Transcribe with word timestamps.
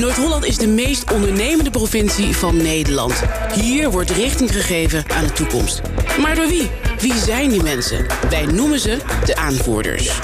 Noord-Holland 0.00 0.44
is 0.44 0.56
de 0.56 0.68
meest 0.68 1.12
ondernemende 1.12 1.70
provincie 1.70 2.36
van 2.36 2.56
Nederland. 2.56 3.22
Hier 3.54 3.90
wordt 3.90 4.10
richting 4.10 4.52
gegeven 4.52 5.04
aan 5.08 5.24
de 5.24 5.32
toekomst. 5.32 5.80
Maar 6.20 6.34
door 6.34 6.46
wie? 6.46 6.70
Wie 6.98 7.14
zijn 7.14 7.48
die 7.48 7.62
mensen? 7.62 8.06
Wij 8.30 8.46
noemen 8.46 8.80
ze 8.80 8.98
de 9.24 9.36
aanvoerders. 9.36 10.20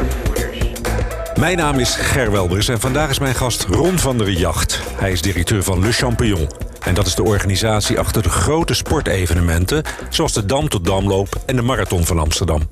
Mijn 1.38 1.56
naam 1.56 1.78
is 1.78 1.94
Ger 1.94 2.30
Welbers 2.30 2.68
en 2.68 2.80
vandaag 2.80 3.10
is 3.10 3.18
mijn 3.18 3.34
gast 3.34 3.62
Ron 3.62 3.98
van 3.98 4.18
der 4.18 4.30
Jacht. 4.30 4.80
Hij 4.94 5.12
is 5.12 5.22
directeur 5.22 5.62
van 5.62 5.80
Le 5.80 5.92
Champignon. 5.92 6.48
En 6.80 6.94
dat 6.94 7.06
is 7.06 7.14
de 7.14 7.22
organisatie 7.22 7.98
achter 7.98 8.22
de 8.22 8.28
grote 8.28 8.74
sportevenementen... 8.74 9.82
zoals 10.10 10.32
de 10.32 10.46
Dam 10.46 10.68
tot 10.68 10.84
Damloop 10.84 11.40
en 11.46 11.56
de 11.56 11.62
Marathon 11.62 12.04
van 12.04 12.18
Amsterdam. 12.18 12.68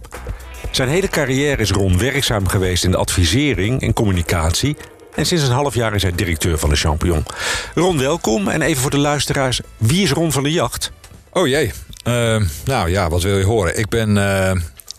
Zijn 0.71 0.89
hele 0.89 1.09
carrière 1.09 1.63
is 1.63 1.71
Ron 1.71 1.99
werkzaam 1.99 2.49
geweest 2.49 2.85
in 2.85 2.91
de 2.91 2.97
advisering 2.97 3.83
en 3.83 3.93
communicatie... 3.93 4.77
en 5.15 5.27
sinds 5.27 5.45
een 5.45 5.51
half 5.51 5.75
jaar 5.75 5.95
is 5.95 6.03
hij 6.03 6.13
directeur 6.13 6.59
van 6.59 6.69
Le 6.69 6.77
Champignon. 6.77 7.25
Ron, 7.75 7.99
welkom. 7.99 8.49
En 8.49 8.63
even 8.63 8.83
voor 8.83 8.91
de 8.91 8.99
luisteraars, 8.99 9.61
wie 9.77 10.03
is 10.03 10.11
Ron 10.11 10.33
van 10.33 10.43
der 10.43 10.53
Jacht? 10.53 10.93
Oh 11.33 11.47
jee. 11.47 11.73
Uh, 12.09 12.43
nou 12.65 12.91
ja, 12.91 13.09
wat 13.09 13.23
wil 13.23 13.39
je 13.39 13.45
horen? 13.45 13.79
Ik 13.79 13.89
ben, 13.89 14.17
uh, 14.17 14.53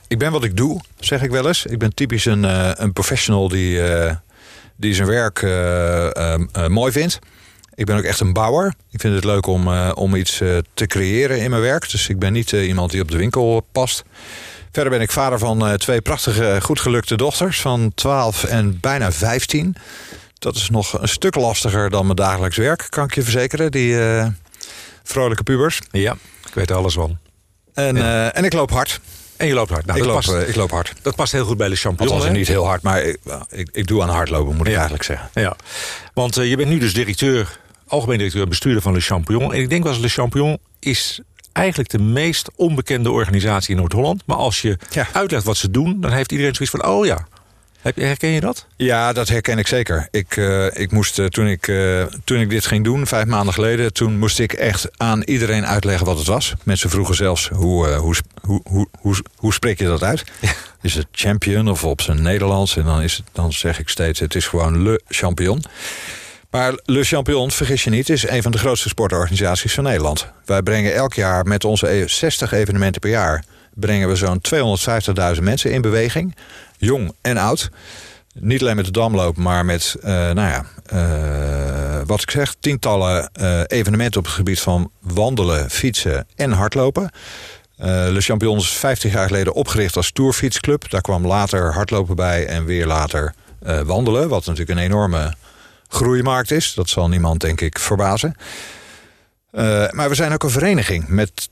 ik 0.07 0.17
ben 0.17 0.31
wat 0.31 0.43
ik 0.43 0.57
doe, 0.57 0.81
zeg 0.99 1.21
ik 1.21 1.31
wel 1.31 1.47
eens. 1.47 1.65
Ik 1.65 1.79
ben 1.79 1.93
typisch 1.93 2.25
een, 2.25 2.43
uh, 2.43 2.71
een 2.73 2.93
professional 2.93 3.47
die, 3.47 3.81
die 4.75 4.93
zijn 4.93 5.07
werk 5.07 5.41
mooi 6.69 6.91
vindt. 6.91 7.19
Ik 7.73 7.85
ben 7.85 7.97
ook 7.97 8.03
echt 8.03 8.19
een 8.19 8.33
bouwer. 8.33 8.73
Ik 8.91 8.99
vind 8.99 9.15
het 9.15 9.23
leuk 9.23 9.45
om, 9.47 9.67
om 9.91 10.15
iets 10.15 10.41
te 10.73 10.87
creëren 10.87 11.39
in 11.39 11.49
mijn 11.49 11.61
werk. 11.61 11.91
Dus 11.91 12.09
ik 12.09 12.19
ben 12.19 12.33
niet 12.33 12.51
iemand 12.51 12.91
die 12.91 13.01
op 13.01 13.11
de 13.11 13.17
winkel 13.17 13.67
past. 13.71 14.03
Verder 14.75 14.93
ben 14.93 15.01
ik 15.01 15.11
vader 15.11 15.39
van 15.39 15.77
twee 15.77 16.01
prachtige, 16.01 16.57
goed 16.61 16.79
gelukte 16.79 17.15
dochters 17.15 17.61
van 17.61 17.91
12 17.93 18.43
en 18.43 18.79
bijna 18.79 19.11
15. 19.11 19.75
Dat 20.39 20.55
is 20.55 20.69
nog 20.69 21.01
een 21.01 21.07
stuk 21.07 21.35
lastiger 21.35 21.89
dan 21.89 22.03
mijn 22.03 22.15
dagelijks 22.15 22.57
werk, 22.57 22.87
kan 22.89 23.03
ik 23.03 23.15
je 23.15 23.21
verzekeren. 23.21 23.71
Die 23.71 23.97
vrolijke 25.03 25.43
pubers. 25.43 25.81
Ja, 25.91 26.15
ik 26.47 26.53
weet 26.53 26.69
er 26.69 26.75
alles 26.75 26.93
van. 26.93 27.17
En, 27.73 27.95
uh, 27.95 28.37
en 28.37 28.43
ik 28.43 28.53
loop 28.53 28.71
hard. 28.71 28.99
En 29.37 29.47
je 29.47 29.53
loopt 29.53 29.69
hard. 29.69 29.85
Nou, 29.85 29.97
ik, 29.97 30.03
dat 30.03 30.13
loop, 30.13 30.23
past, 30.23 30.49
ik 30.49 30.55
loop 30.55 30.71
hard. 30.71 30.93
Dat 31.01 31.15
past 31.15 31.31
heel 31.31 31.45
goed 31.45 31.57
bij 31.57 31.69
de 31.69 31.75
Champignon. 31.75 32.15
Althans, 32.15 32.37
niet 32.37 32.47
heel 32.47 32.65
hard, 32.65 32.81
maar 32.81 33.03
ik, 33.03 33.17
ik, 33.49 33.69
ik 33.71 33.87
doe 33.87 34.01
aan 34.01 34.09
hardlopen, 34.09 34.55
moet 34.55 34.67
ik 34.67 34.73
eigenlijk 34.73 35.03
zeggen. 35.03 35.29
Ja, 35.33 35.55
want 36.13 36.37
uh, 36.37 36.49
je 36.49 36.55
bent 36.55 36.69
nu 36.69 36.79
dus 36.79 36.93
directeur, 36.93 37.59
algemeen 37.87 38.17
directeur 38.17 38.47
bestuurder 38.47 38.81
van 38.81 38.93
Le 38.93 38.99
Champignon. 38.99 39.53
En 39.53 39.59
ik 39.59 39.69
denk 39.69 39.83
wel 39.83 39.93
eens 39.93 40.01
Le 40.01 40.09
Champignon 40.09 40.57
is 40.79 41.21
eigenlijk 41.55 41.89
de 41.89 41.99
meest 41.99 42.49
onbekende 42.55 43.11
organisatie 43.11 43.73
in 43.73 43.79
Noord-Holland. 43.79 44.23
Maar 44.25 44.37
als 44.37 44.61
je 44.61 44.77
Ja. 44.89 45.07
uitlegt 45.13 45.43
wat 45.43 45.57
ze 45.57 45.71
doen, 45.71 46.01
dan 46.01 46.11
heeft 46.11 46.31
iedereen 46.31 46.55
zoiets 46.55 46.75
van, 46.77 46.85
oh 46.89 47.05
ja. 47.05 47.27
Herken 47.95 48.29
je 48.29 48.39
dat? 48.39 48.65
Ja, 48.75 49.13
dat 49.13 49.27
herken 49.27 49.57
ik 49.57 49.67
zeker. 49.67 50.07
Ik, 50.11 50.35
uh, 50.35 50.65
ik 50.73 50.91
moest, 50.91 51.19
uh, 51.19 51.25
toen, 51.25 51.47
ik, 51.47 51.67
uh, 51.67 52.03
toen 52.23 52.39
ik 52.39 52.49
dit 52.49 52.65
ging 52.65 52.83
doen, 52.83 53.07
vijf 53.07 53.25
maanden 53.25 53.53
geleden... 53.53 53.93
toen 53.93 54.19
moest 54.19 54.39
ik 54.39 54.53
echt 54.53 54.87
aan 54.97 55.21
iedereen 55.23 55.65
uitleggen 55.65 56.05
wat 56.05 56.17
het 56.17 56.27
was. 56.27 56.53
Mensen 56.63 56.89
vroegen 56.89 57.15
zelfs, 57.15 57.47
hoe, 57.47 57.87
hoe, 57.87 58.15
hoe, 58.41 58.61
hoe, 58.63 58.87
hoe, 58.99 59.15
hoe 59.35 59.53
spreek 59.53 59.79
je 59.79 59.85
dat 59.85 60.03
uit? 60.03 60.23
Ja. 60.41 60.51
Is 60.81 60.93
het 60.95 61.07
champion 61.11 61.67
of 61.69 61.83
op 61.83 62.01
zijn 62.01 62.21
Nederlands? 62.21 62.77
En 62.77 62.83
dan, 62.83 63.01
is 63.01 63.17
het, 63.17 63.25
dan 63.31 63.53
zeg 63.53 63.79
ik 63.79 63.89
steeds, 63.89 64.19
het 64.19 64.35
is 64.35 64.47
gewoon 64.47 64.83
Le 64.83 65.01
Champion. 65.07 65.63
Maar 66.49 66.73
Le 66.83 67.03
Champion, 67.03 67.51
vergis 67.51 67.83
je 67.83 67.89
niet, 67.89 68.09
is 68.09 68.27
een 68.27 68.41
van 68.41 68.51
de 68.51 68.57
grootste 68.57 68.89
sportorganisaties 68.89 69.73
van 69.73 69.83
Nederland. 69.83 70.27
Wij 70.45 70.61
brengen 70.61 70.93
elk 70.93 71.13
jaar 71.13 71.45
met 71.45 71.63
onze 71.63 72.03
60 72.07 72.51
evenementen 72.51 73.01
per 73.01 73.09
jaar... 73.09 73.43
brengen 73.73 74.07
we 74.07 74.15
zo'n 74.15 74.41
250.000 75.35 75.41
mensen 75.41 75.71
in 75.71 75.81
beweging 75.81 76.35
jong 76.77 77.11
en 77.21 77.37
oud. 77.37 77.69
Niet 78.39 78.61
alleen 78.61 78.75
met 78.75 78.85
de 78.85 78.91
damloop, 78.91 79.37
maar 79.37 79.65
met, 79.65 79.95
uh, 79.99 80.05
nou 80.05 80.35
ja, 80.35 80.65
uh, 80.93 82.01
wat 82.05 82.21
ik 82.21 82.31
zeg, 82.31 82.55
tientallen 82.59 83.29
uh, 83.41 83.61
evenementen 83.67 84.19
op 84.19 84.25
het 84.25 84.35
gebied 84.35 84.59
van 84.59 84.91
wandelen, 85.01 85.69
fietsen 85.69 86.27
en 86.35 86.51
hardlopen. 86.51 87.09
Le 87.77 88.21
Champion 88.21 88.57
is 88.57 88.69
50 88.69 89.11
jaar 89.11 89.27
geleden 89.27 89.53
opgericht 89.53 89.95
als 89.95 90.11
tourfietsclub. 90.11 90.89
Daar 90.89 91.01
kwam 91.01 91.27
later 91.27 91.73
hardlopen 91.73 92.15
bij 92.15 92.45
en 92.45 92.65
weer 92.65 92.85
later 92.85 93.33
wandelen. 93.85 94.29
Wat 94.29 94.45
natuurlijk 94.45 94.79
een 94.79 94.85
enorme 94.85 95.33
groeimarkt 95.95 96.51
is. 96.51 96.73
Dat 96.73 96.89
zal 96.89 97.09
niemand, 97.09 97.41
denk 97.41 97.61
ik, 97.61 97.79
verbazen. 97.79 98.35
maar 99.91 100.09
we 100.09 100.15
zijn 100.15 100.33
ook 100.33 100.43
een 100.43 100.49
vereniging 100.49 101.07
met 101.07 101.49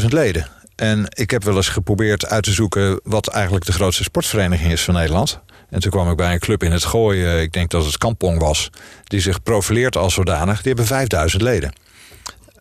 20.000 0.00 0.06
leden. 0.08 0.48
En 0.76 1.06
ik 1.08 1.30
heb 1.30 1.44
wel 1.44 1.56
eens 1.56 1.68
geprobeerd 1.68 2.26
uit 2.26 2.44
te 2.44 2.52
zoeken 2.52 3.00
wat 3.02 3.28
eigenlijk 3.28 3.64
de 3.64 3.72
grootste 3.72 4.02
sportvereniging 4.02 4.72
is 4.72 4.84
van 4.84 4.94
Nederland. 4.94 5.40
En 5.70 5.80
toen 5.80 5.90
kwam 5.90 6.10
ik 6.10 6.16
bij 6.16 6.32
een 6.32 6.38
club 6.38 6.62
in 6.62 6.72
het 6.72 6.84
gooien, 6.84 7.40
ik 7.40 7.52
denk 7.52 7.70
dat 7.70 7.84
het 7.84 7.98
Kampong 7.98 8.38
was, 8.38 8.70
die 9.04 9.20
zich 9.20 9.42
profileert 9.42 9.96
als 9.96 10.14
zodanig. 10.14 10.56
Die 10.56 10.66
hebben 10.66 10.86
5000 10.86 11.42
leden. 11.42 11.72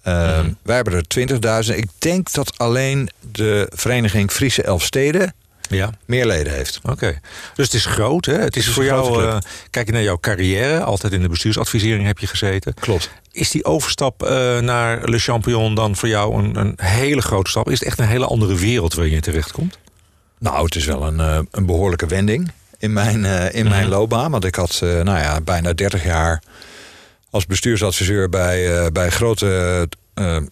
Uh, 0.07 0.41
mm. 0.41 0.57
Wij 0.61 0.75
hebben 0.75 0.93
er 0.93 1.63
20.000. 1.65 1.75
Ik 1.75 1.89
denk 1.97 2.31
dat 2.31 2.57
alleen 2.57 3.09
de 3.31 3.71
vereniging 3.73 4.31
Friese 4.31 4.63
Elfsteden 4.63 5.33
ja. 5.69 5.89
meer 6.05 6.25
leden 6.25 6.53
heeft. 6.53 6.79
Oké, 6.83 6.91
okay. 6.91 7.19
dus 7.55 7.65
het 7.65 7.75
is 7.75 7.85
groot. 7.85 8.25
Hè? 8.25 8.37
Het 8.37 8.55
is, 8.55 8.67
is 8.67 8.73
voor 8.73 8.83
jou, 8.83 9.23
uh, 9.23 9.37
kijk 9.69 9.85
je 9.85 9.93
naar 9.93 10.01
jouw 10.01 10.19
carrière, 10.19 10.83
altijd 10.83 11.13
in 11.13 11.21
de 11.21 11.29
bestuursadvisering 11.29 12.05
heb 12.05 12.19
je 12.19 12.27
gezeten. 12.27 12.73
Klopt. 12.73 13.09
Is 13.31 13.51
die 13.51 13.65
overstap 13.65 14.23
uh, 14.23 14.29
naar 14.59 15.09
Le 15.09 15.19
Champion 15.19 15.75
dan 15.75 15.95
voor 15.95 16.09
jou 16.09 16.43
een, 16.43 16.55
een, 16.55 16.73
hele 16.75 17.21
grote 17.21 17.49
stap? 17.49 17.69
Is 17.69 17.79
het 17.79 17.87
echt 17.87 17.99
een 17.99 18.07
hele 18.07 18.25
andere 18.25 18.55
wereld 18.55 18.93
waar 18.93 19.07
je 19.07 19.19
terechtkomt? 19.19 19.77
Nou, 20.39 20.65
het 20.65 20.75
is 20.75 20.85
wel 20.85 21.07
een, 21.07 21.19
uh, 21.19 21.39
een 21.51 21.65
behoorlijke 21.65 22.07
wending 22.07 22.51
in 22.77 22.93
mijn, 22.93 23.25
in 23.53 23.67
mijn 23.69 23.85
mm. 23.85 23.89
loopbaan. 23.89 24.31
Want 24.31 24.45
ik 24.45 24.55
had 24.55 24.77
nou 24.81 25.05
ja, 25.05 25.41
bijna 25.41 25.73
30 25.73 26.03
jaar 26.03 26.43
als 27.29 27.45
bestuursadviseur 27.45 28.29
bij, 28.29 28.91
bij 28.91 29.09
grote, 29.09 29.89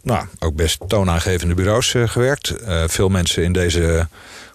nou, 0.02 0.26
ook 0.40 0.56
best 0.56 0.80
toonaangevende 0.88 1.54
bureaus 1.54 1.96
gewerkt. 2.06 2.54
veel 2.88 3.10
mensen 3.10 3.44
in 3.44 3.54
deze 3.54 4.08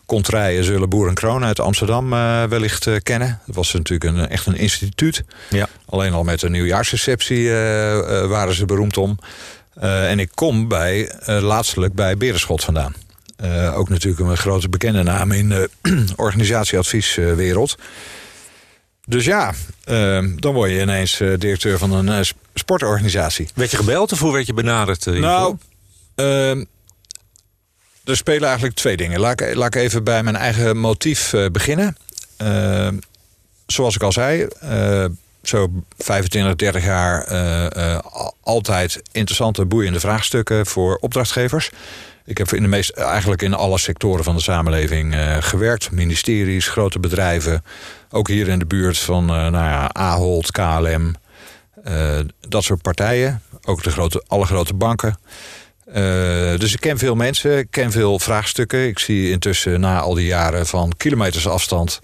Contraien 0.07 0.65
zullen 0.65 0.89
Boer 0.89 1.09
en 1.09 1.15
Kroon 1.15 1.45
uit 1.45 1.61
Amsterdam 1.61 2.13
uh, 2.13 2.45
wellicht 2.45 2.87
uh, 2.87 2.97
kennen. 3.03 3.41
Dat 3.47 3.55
was 3.55 3.73
natuurlijk 3.73 4.17
een, 4.17 4.29
echt 4.29 4.47
een 4.47 4.57
instituut. 4.57 5.25
Ja. 5.51 5.69
Alleen 5.87 6.13
al 6.13 6.25
met 6.25 6.43
een 6.43 6.53
nieuwjaarsreceptie 6.53 7.43
uh, 7.43 7.53
waren 8.27 8.55
ze 8.55 8.65
beroemd 8.65 8.97
om. 8.97 9.19
en 9.81 10.19
ik 10.19 10.31
kom 10.35 10.69
bij, 10.69 11.13
laatstelijk 11.27 11.95
bij 11.95 12.17
Berenschot 12.17 12.65
vandaan. 12.65 12.95
ook 13.75 13.89
natuurlijk 13.89 14.29
een 14.29 14.37
grote 14.37 14.69
bekende 14.69 15.03
naam 15.03 15.33
in 15.33 15.49
de 15.49 15.71
organisatieadvieswereld. 16.17 17.77
Dus 19.07 19.25
ja, 19.25 19.53
dan 20.37 20.53
word 20.53 20.71
je 20.71 20.81
ineens 20.81 21.17
directeur 21.17 21.79
van 21.79 21.93
een 21.93 22.25
sportorganisatie. 22.55 23.49
Werd 23.55 23.71
je 23.71 23.77
gebeld 23.77 24.13
of 24.13 24.21
hoe 24.21 24.33
werd 24.33 24.47
je 24.47 24.55
benaderd? 24.55 25.07
nou, 25.07 25.57
er 28.07 28.17
spelen 28.17 28.45
eigenlijk 28.45 28.77
twee 28.77 28.97
dingen. 28.97 29.21
Laat 29.21 29.41
ik, 29.41 29.55
laat 29.55 29.75
ik 29.75 29.83
even 29.83 30.05
bij 30.05 30.23
mijn 30.23 30.37
eigen 30.37 30.77
motief 30.77 31.33
uh, 31.33 31.47
beginnen. 31.47 31.97
Uh, 32.43 32.89
zoals 33.67 33.95
ik 33.95 34.03
al 34.03 34.13
zei, 34.13 34.47
uh, 34.65 35.05
zo 35.43 35.69
25, 35.99 36.57
30 36.57 36.85
jaar 36.85 37.25
altijd 38.41 39.03
interessante, 39.13 39.65
boeiende 39.65 40.01
vraagstukken 40.01 40.67
voor 40.67 40.97
opdrachtgevers. 41.01 41.71
Ik 42.25 42.39
heb 42.39 42.53
in 42.53 42.63
de 42.63 42.69
meest, 42.69 42.91
eigenlijk 42.91 43.43
in 43.43 43.55
alle 43.55 43.79
sectoren 43.79 44.25
van 44.25 44.35
de 44.35 44.43
samenleving 44.43 45.15
gewerkt. 45.41 45.91
Ministeries, 45.91 46.69
grote 46.69 47.01
bedrijven. 47.01 47.65
Ook 48.11 48.29
hier 48.29 48.49
in 48.49 48.59
de 48.59 48.67
buurt 48.67 48.99
van 48.99 49.25
nou 49.25 49.53
ja, 49.53 49.91
Ahold, 49.93 50.51
KLM. 50.51 51.15
dat 52.49 52.65
soort 52.65 52.83
partijen. 52.83 53.43
Ook 53.65 53.83
de 53.83 53.91
grote, 53.91 54.25
alle 54.27 54.45
grote 54.45 54.75
banken. 54.75 55.19
Uh, 55.89 55.95
dus 56.59 56.73
ik 56.73 56.81
ken 56.81 56.99
veel 56.99 57.15
mensen, 57.15 57.59
ik 57.59 57.71
ken 57.71 57.93
veel 57.93 58.19
vraagstukken. 58.19 58.87
Ik 58.87 58.99
zie 58.99 59.31
intussen 59.31 59.81
na 59.81 60.01
al 60.01 60.15
die 60.15 60.27
jaren 60.27 60.67
van 60.67 60.93
kilometers 60.97 61.49
afstand... 61.49 62.01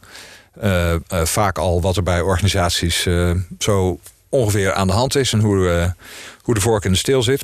Uh, 0.63 0.93
uh, 0.93 1.25
vaak 1.25 1.59
al 1.59 1.81
wat 1.81 1.97
er 1.97 2.03
bij 2.03 2.21
organisaties 2.21 3.07
zo 3.59 4.01
ongeveer 4.29 4.73
aan 4.73 4.87
de 4.87 4.93
hand 4.93 5.17
is... 5.17 5.33
en 5.33 5.41
hoe, 5.41 5.95
hoe 6.43 6.55
de 6.55 6.61
vork 6.61 6.85
in 6.85 6.93
de 6.93 6.99
steel 6.99 7.23
zit. 7.23 7.43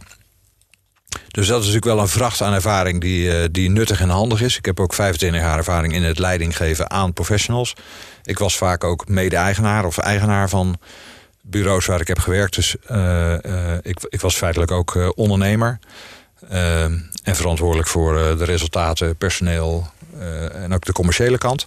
Dus 1.29 1.47
dat 1.47 1.61
is 1.61 1.67
natuurlijk 1.67 1.85
wel 1.85 1.99
een 1.99 2.09
vracht 2.09 2.43
aan 2.43 2.53
ervaring 2.53 3.01
die, 3.01 3.51
die 3.51 3.71
nuttig 3.71 4.01
en 4.01 4.09
handig 4.09 4.43
is. 4.43 4.57
Ik 4.57 4.65
heb 4.65 4.81
ook 4.81 4.95
25 4.95 5.41
jaar 5.41 5.57
ervaring 5.57 5.95
in 5.95 6.03
het 6.03 6.19
leiding 6.19 6.57
geven 6.57 6.91
aan 6.91 7.13
professionals. 7.13 7.75
Ik 8.23 8.39
was 8.39 8.57
vaak 8.57 8.85
ook 8.85 9.09
mede-eigenaar 9.09 9.85
of 9.85 9.99
eigenaar 9.99 10.49
van 10.49 10.79
bureaus 11.43 11.87
waar 11.87 12.01
ik 12.01 12.09
heb 12.09 12.19
gewerkt. 12.19 12.55
Dus 12.55 12.77
ik, 13.83 14.07
ik 14.09 14.21
was 14.21 14.37
feitelijk 14.37 14.71
ook 14.71 15.13
ondernemer... 15.17 15.79
Uh, 16.53 16.83
en 16.83 17.37
verantwoordelijk 17.37 17.89
voor 17.89 18.15
uh, 18.15 18.39
de 18.39 18.45
resultaten, 18.45 19.17
personeel 19.17 19.87
uh, 20.19 20.55
en 20.55 20.75
ook 20.75 20.85
de 20.85 20.93
commerciële 20.93 21.39
kant. 21.39 21.67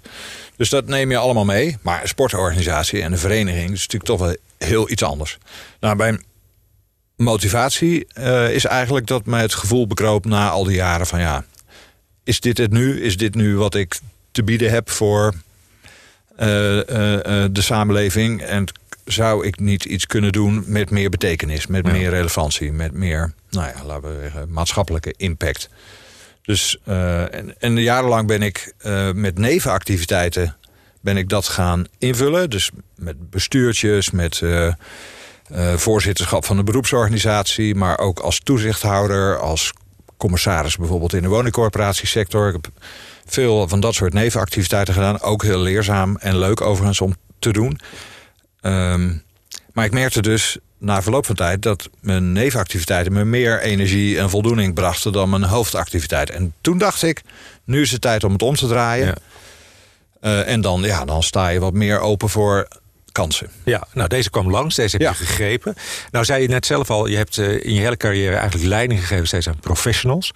Dus 0.55 0.69
dat 0.69 0.87
neem 0.87 1.11
je 1.11 1.17
allemaal 1.17 1.45
mee. 1.45 1.77
Maar 1.81 2.01
een 2.01 2.07
sportorganisatie 2.07 3.01
en 3.01 3.11
een 3.11 3.17
vereniging 3.17 3.71
is 3.71 3.87
natuurlijk 3.87 4.03
toch 4.03 4.19
wel 4.19 4.35
heel 4.57 4.89
iets 4.89 5.03
anders. 5.03 5.37
Nou, 5.79 5.95
mijn 5.95 6.23
motivatie 7.15 8.07
is 8.51 8.65
eigenlijk 8.65 9.07
dat 9.07 9.25
mij 9.25 9.41
het 9.41 9.53
gevoel 9.53 9.87
bekroop 9.87 10.25
na 10.25 10.49
al 10.49 10.63
die 10.63 10.75
jaren 10.75 11.07
van 11.07 11.19
ja, 11.19 11.45
is 12.23 12.39
dit 12.39 12.57
het 12.57 12.71
nu? 12.71 13.01
Is 13.01 13.17
dit 13.17 13.35
nu 13.35 13.57
wat 13.57 13.75
ik 13.75 13.99
te 14.31 14.43
bieden 14.43 14.71
heb 14.71 14.89
voor 14.89 15.33
de 16.35 17.49
samenleving? 17.51 18.41
En 18.41 18.65
zou 19.11 19.45
ik 19.45 19.59
niet 19.59 19.85
iets 19.85 20.07
kunnen 20.07 20.31
doen 20.31 20.63
met 20.65 20.89
meer 20.89 21.09
betekenis, 21.09 21.67
met 21.67 21.85
meer 21.85 22.09
relevantie, 22.09 22.71
met 22.71 22.93
meer, 22.93 23.33
nou 23.49 23.67
ja, 23.67 23.85
laten 23.85 24.15
we 24.15 24.21
zeggen, 24.21 24.51
maatschappelijke 24.51 25.13
impact. 25.17 25.69
Dus 26.41 26.77
uh, 26.87 27.33
en, 27.33 27.55
en, 27.59 27.77
jarenlang 27.77 28.27
ben 28.27 28.41
ik 28.41 28.73
uh, 28.85 29.11
met 29.11 29.37
nevenactiviteiten 29.37 30.55
ben 31.01 31.17
ik 31.17 31.29
dat 31.29 31.47
gaan 31.47 31.85
invullen. 31.97 32.49
Dus 32.49 32.71
met 32.95 33.29
bestuurtjes, 33.29 34.11
met 34.11 34.39
uh, 34.43 34.73
voorzitterschap 35.75 36.45
van 36.45 36.57
de 36.57 36.63
beroepsorganisatie, 36.63 37.75
maar 37.75 37.99
ook 37.99 38.19
als 38.19 38.39
toezichthouder, 38.39 39.39
als 39.39 39.73
commissaris 40.17 40.77
bijvoorbeeld 40.77 41.13
in 41.13 41.21
de 41.21 41.27
woningcorporatiesector. 41.27 42.47
Ik 42.47 42.53
heb 42.53 42.69
veel 43.25 43.67
van 43.67 43.79
dat 43.79 43.93
soort 43.93 44.13
nevenactiviteiten 44.13 44.93
gedaan. 44.93 45.21
Ook 45.21 45.43
heel 45.43 45.59
leerzaam 45.59 46.15
en 46.15 46.37
leuk 46.37 46.61
overigens 46.61 47.01
om 47.01 47.15
te 47.39 47.51
doen. 47.51 47.79
Um, 48.61 49.23
maar 49.73 49.85
ik 49.85 49.91
merkte 49.91 50.21
dus 50.21 50.57
na 50.77 51.01
verloop 51.01 51.25
van 51.25 51.35
tijd 51.35 51.61
dat 51.61 51.89
mijn 51.99 52.31
nevenactiviteiten 52.31 53.13
me 53.13 53.25
meer 53.25 53.61
energie 53.61 54.17
en 54.17 54.29
voldoening 54.29 54.73
brachten 54.73 55.11
dan 55.11 55.29
mijn 55.29 55.43
hoofdactiviteit. 55.43 56.29
En 56.29 56.53
toen 56.61 56.77
dacht 56.77 57.03
ik, 57.03 57.21
nu 57.63 57.81
is 57.81 57.91
het 57.91 58.01
tijd 58.01 58.23
om 58.23 58.33
het 58.33 58.41
om 58.41 58.55
te 58.55 58.67
draaien. 58.67 59.07
Ja. 59.07 59.15
Uh, 60.23 60.47
en 60.47 60.61
dan, 60.61 60.81
ja, 60.81 61.05
dan 61.05 61.23
sta 61.23 61.47
je 61.47 61.59
wat 61.59 61.73
meer 61.73 61.99
open 61.99 62.29
voor 62.29 62.67
kansen. 63.11 63.49
Ja, 63.63 63.87
nou 63.93 64.07
deze 64.07 64.29
kwam 64.29 64.49
langs, 64.49 64.75
deze 64.75 64.97
heb 64.97 65.15
je 65.15 65.25
gegrepen. 65.25 65.75
Nou 66.11 66.25
zei 66.25 66.41
je 66.41 66.47
net 66.47 66.65
zelf 66.65 66.89
al, 66.89 67.07
je 67.07 67.17
hebt 67.17 67.37
uh, 67.37 67.65
in 67.65 67.73
je 67.73 67.79
hele 67.79 67.97
carrière 67.97 68.35
eigenlijk 68.35 68.69
leiding 68.69 68.99
gegeven 68.99 69.27
steeds 69.27 69.47
aan 69.47 69.59
professionals. 69.59 70.31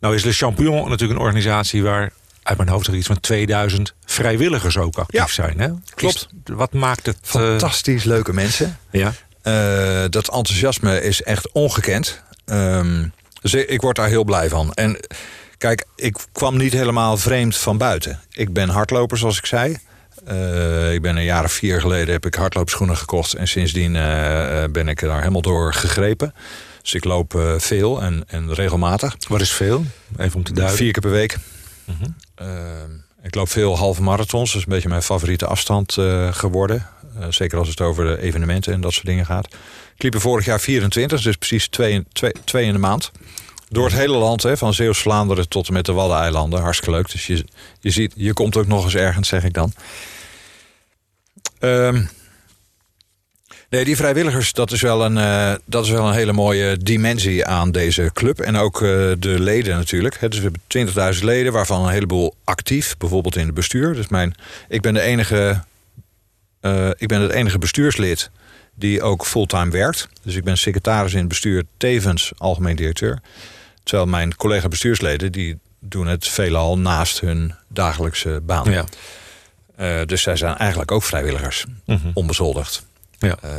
Nou 0.00 0.14
is 0.14 0.24
Le 0.24 0.32
Champion 0.32 0.74
natuurlijk 0.74 1.18
een 1.18 1.24
organisatie 1.26 1.82
waar 1.82 2.12
uit 2.48 2.56
mijn 2.56 2.68
hoofd 2.68 2.86
er 2.86 2.94
iets 2.94 3.06
van 3.06 3.20
2000 3.20 3.94
vrijwilligers 4.04 4.76
ook 4.76 4.98
actief 4.98 5.20
ja, 5.20 5.26
zijn. 5.26 5.60
Hè? 5.60 5.68
Klopt. 5.94 6.28
wat 6.44 6.72
maakt 6.72 7.06
het... 7.06 7.18
Eh, 7.22 7.30
Fantastisch 7.30 8.04
leuke 8.04 8.32
mensen. 8.32 8.78
Ja. 8.90 9.12
Uh, 9.42 10.04
dat 10.10 10.28
enthousiasme 10.34 11.02
is 11.02 11.22
echt 11.22 11.52
ongekend. 11.52 12.22
Um, 12.46 13.12
dus 13.40 13.54
ik 13.54 13.80
word 13.80 13.96
daar 13.96 14.08
heel 14.08 14.24
blij 14.24 14.48
van. 14.48 14.72
En 14.72 14.98
kijk, 15.58 15.84
ik 15.96 16.16
kwam 16.32 16.56
niet 16.56 16.72
helemaal 16.72 17.16
vreemd 17.16 17.56
van 17.56 17.78
buiten. 17.78 18.20
Ik 18.32 18.52
ben 18.52 18.68
hardloper, 18.68 19.18
zoals 19.18 19.38
ik 19.38 19.46
zei. 19.46 19.76
Uh, 20.28 20.92
ik 20.92 21.02
ben 21.02 21.16
een 21.16 21.24
jaar 21.24 21.44
of 21.44 21.52
vier 21.52 21.80
geleden 21.80 22.12
heb 22.12 22.26
ik 22.26 22.34
hardloopschoenen 22.34 22.96
gekocht. 22.96 23.34
En 23.34 23.48
sindsdien 23.48 23.92
ben 24.72 24.88
ik 24.88 25.00
daar 25.00 25.18
helemaal 25.18 25.42
door 25.42 25.74
gegrepen. 25.74 26.34
Dus 26.82 26.94
ik 26.94 27.04
loop 27.04 27.40
veel 27.58 28.02
en, 28.02 28.24
en 28.26 28.54
regelmatig. 28.54 29.16
Wat 29.28 29.40
is 29.40 29.52
veel? 29.52 29.84
Even 30.18 30.36
om 30.36 30.44
te 30.44 30.52
duiden. 30.52 30.76
Vier 30.76 30.92
keer 30.92 31.02
per 31.02 31.10
week. 31.10 31.36
Uh 31.88 31.94
-huh. 32.36 32.84
ik 33.22 33.34
loop 33.34 33.48
veel 33.48 33.76
halve 33.76 34.02
marathons. 34.02 34.52
Dat 34.52 34.60
is 34.60 34.66
een 34.66 34.72
beetje 34.72 34.88
mijn 34.88 35.02
favoriete 35.02 35.46
afstand 35.46 35.92
geworden. 36.30 36.86
Uh, 37.18 37.26
zeker 37.28 37.58
als 37.58 37.68
het 37.68 37.80
over 37.80 38.04
de 38.04 38.22
evenementen 38.22 38.72
en 38.72 38.80
dat 38.80 38.92
soort 38.92 39.06
dingen 39.06 39.26
gaat. 39.26 39.46
Ik 39.94 40.02
liep 40.02 40.14
er 40.14 40.20
vorig 40.20 40.44
jaar 40.44 40.60
24, 40.60 41.22
dus 41.22 41.36
precies 41.36 41.68
twee, 41.68 42.04
twee, 42.12 42.32
twee 42.44 42.64
in 42.66 42.72
de 42.72 42.78
maand. 42.78 43.10
Door 43.68 43.84
het 43.84 43.94
hele 43.94 44.16
land, 44.16 44.42
hè, 44.42 44.56
van 44.56 44.74
Zeeuws-Vlaanderen 44.74 45.48
tot 45.48 45.66
en 45.66 45.72
met 45.72 45.86
de 45.86 45.92
Waddeneilanden. 45.92 46.60
Hartstikke 46.60 46.94
leuk. 46.94 47.10
Dus 47.10 47.26
je, 47.26 47.44
je 47.80 47.90
ziet, 47.90 48.12
je 48.16 48.32
komt 48.32 48.56
ook 48.56 48.66
nog 48.66 48.84
eens 48.84 48.94
ergens, 48.94 49.28
zeg 49.28 49.44
ik 49.44 49.52
dan. 49.52 49.72
Um, 51.60 52.08
nee, 53.68 53.84
die 53.84 53.96
vrijwilligers, 53.96 54.52
dat 54.52 54.72
is, 54.72 54.80
wel 54.80 55.04
een, 55.04 55.16
uh, 55.16 55.54
dat 55.64 55.84
is 55.84 55.90
wel 55.90 56.06
een 56.06 56.14
hele 56.14 56.32
mooie 56.32 56.76
dimensie 56.76 57.46
aan 57.46 57.72
deze 57.72 58.10
club. 58.12 58.40
En 58.40 58.56
ook 58.56 58.80
uh, 58.80 58.88
de 59.18 59.40
leden 59.40 59.76
natuurlijk. 59.76 60.20
Dus 60.20 60.40
we 60.40 60.50
hebben 60.72 61.14
20.000 61.16 61.24
leden, 61.24 61.52
waarvan 61.52 61.84
een 61.84 61.92
heleboel 61.92 62.34
actief. 62.44 62.96
Bijvoorbeeld 62.96 63.36
in 63.36 63.46
het 63.46 63.54
bestuur. 63.54 63.94
Dus 63.94 64.08
mijn, 64.08 64.34
ik 64.68 64.80
ben 64.80 64.94
de 64.94 65.00
enige 65.00 65.60
uh, 66.60 66.90
ik 66.96 67.08
ben 67.08 67.20
het 67.20 67.30
enige 67.30 67.58
bestuurslid 67.58 68.30
die 68.74 69.02
ook 69.02 69.26
fulltime 69.26 69.70
werkt. 69.70 70.08
Dus 70.22 70.34
ik 70.34 70.44
ben 70.44 70.58
secretaris 70.58 71.12
in 71.12 71.18
het 71.18 71.28
bestuur, 71.28 71.64
tevens 71.76 72.32
algemeen 72.36 72.76
directeur. 72.76 73.18
Terwijl 73.82 74.08
mijn 74.08 74.36
collega 74.36 74.68
bestuursleden, 74.68 75.32
die 75.32 75.58
doen 75.80 76.06
het 76.06 76.28
veelal 76.28 76.78
naast 76.78 77.20
hun 77.20 77.54
dagelijkse 77.68 78.40
baan. 78.42 78.70
Ja. 78.70 78.84
Dus 80.04 80.22
zij 80.22 80.36
zijn 80.36 80.56
eigenlijk 80.56 80.92
ook 80.92 81.02
vrijwilligers, 81.02 81.64
mm 81.84 81.96
-hmm. 82.02 82.10
onbezoldigd. 82.14 82.86
Ja. 83.18 83.38
Uh, 83.44 83.50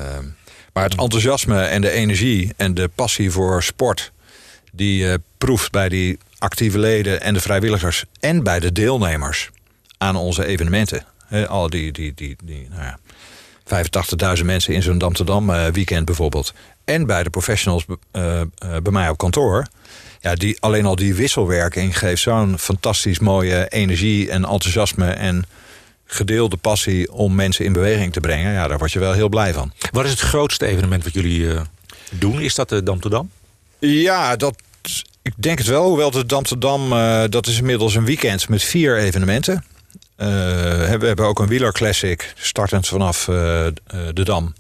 maar 0.73 0.83
het 0.83 0.95
enthousiasme 0.95 1.63
en 1.63 1.81
de 1.81 1.91
energie 1.91 2.53
en 2.57 2.73
de 2.73 2.89
passie 2.95 3.31
voor 3.31 3.63
sport... 3.63 4.11
die 4.71 5.03
uh, 5.03 5.13
proeft 5.37 5.71
bij 5.71 5.89
die 5.89 6.17
actieve 6.37 6.79
leden 6.79 7.21
en 7.21 7.33
de 7.33 7.39
vrijwilligers... 7.39 8.05
en 8.19 8.43
bij 8.43 8.59
de 8.59 8.71
deelnemers 8.71 9.49
aan 9.97 10.15
onze 10.15 10.45
evenementen 10.45 11.03
al 11.47 11.69
die, 11.69 11.91
die, 11.91 12.13
die, 12.15 12.35
die 12.43 12.67
nou 12.69 12.83
ja, 12.83 12.99
85.000 14.37 14.45
mensen 14.45 14.73
in 14.73 14.81
zo'n 14.81 15.01
Amsterdam 15.01 15.49
uh, 15.49 15.65
weekend 15.65 16.05
bijvoorbeeld. 16.05 16.53
En 16.85 17.05
bij 17.05 17.23
de 17.23 17.29
professionals 17.29 17.85
uh, 17.89 18.41
bij 18.83 18.91
mij 18.91 19.09
op 19.09 19.17
kantoor. 19.17 19.67
Ja, 20.21 20.35
die, 20.35 20.57
alleen 20.59 20.85
al 20.85 20.95
die 20.95 21.15
wisselwerking 21.15 21.97
geeft 21.97 22.21
zo'n 22.21 22.57
fantastisch 22.57 23.19
mooie 23.19 23.67
energie 23.67 24.29
en 24.29 24.45
enthousiasme 24.45 25.09
en 25.11 25.45
gedeelde 26.11 26.57
passie 26.57 27.11
om 27.11 27.35
mensen 27.35 27.65
in 27.65 27.73
beweging 27.73 28.13
te 28.13 28.19
brengen. 28.19 28.53
Ja, 28.53 28.67
daar 28.67 28.77
word 28.77 28.91
je 28.91 28.99
wel 28.99 29.13
heel 29.13 29.29
blij 29.29 29.53
van. 29.53 29.73
Wat 29.91 30.05
is 30.05 30.11
het 30.11 30.19
grootste 30.19 30.65
evenement 30.65 31.03
wat 31.03 31.13
jullie 31.13 31.55
doen? 32.11 32.41
Is 32.41 32.55
dat 32.55 32.69
de 32.69 32.83
Dam 32.83 32.99
to 32.99 33.09
Dam? 33.09 33.29
Ja, 33.79 34.35
dat, 34.35 34.55
ik 35.21 35.33
denk 35.35 35.57
het 35.57 35.67
wel. 35.67 35.87
Hoewel 35.87 36.11
de 36.11 36.25
Dam 36.25 36.43
to 36.43 36.57
Dam, 36.57 36.89
dat 37.29 37.47
is 37.47 37.57
inmiddels 37.57 37.95
een 37.95 38.05
weekend 38.05 38.49
met 38.49 38.63
vier 38.63 38.97
evenementen. 38.97 39.63
Uh, 40.17 40.27
we 40.97 41.05
hebben 41.05 41.25
ook 41.25 41.39
een 41.39 41.47
wieler 41.47 41.71
classic, 41.71 42.33
startend 42.37 42.87
vanaf 42.87 43.27
uh, 43.27 43.35
de 44.13 44.23
Dam. 44.23 44.53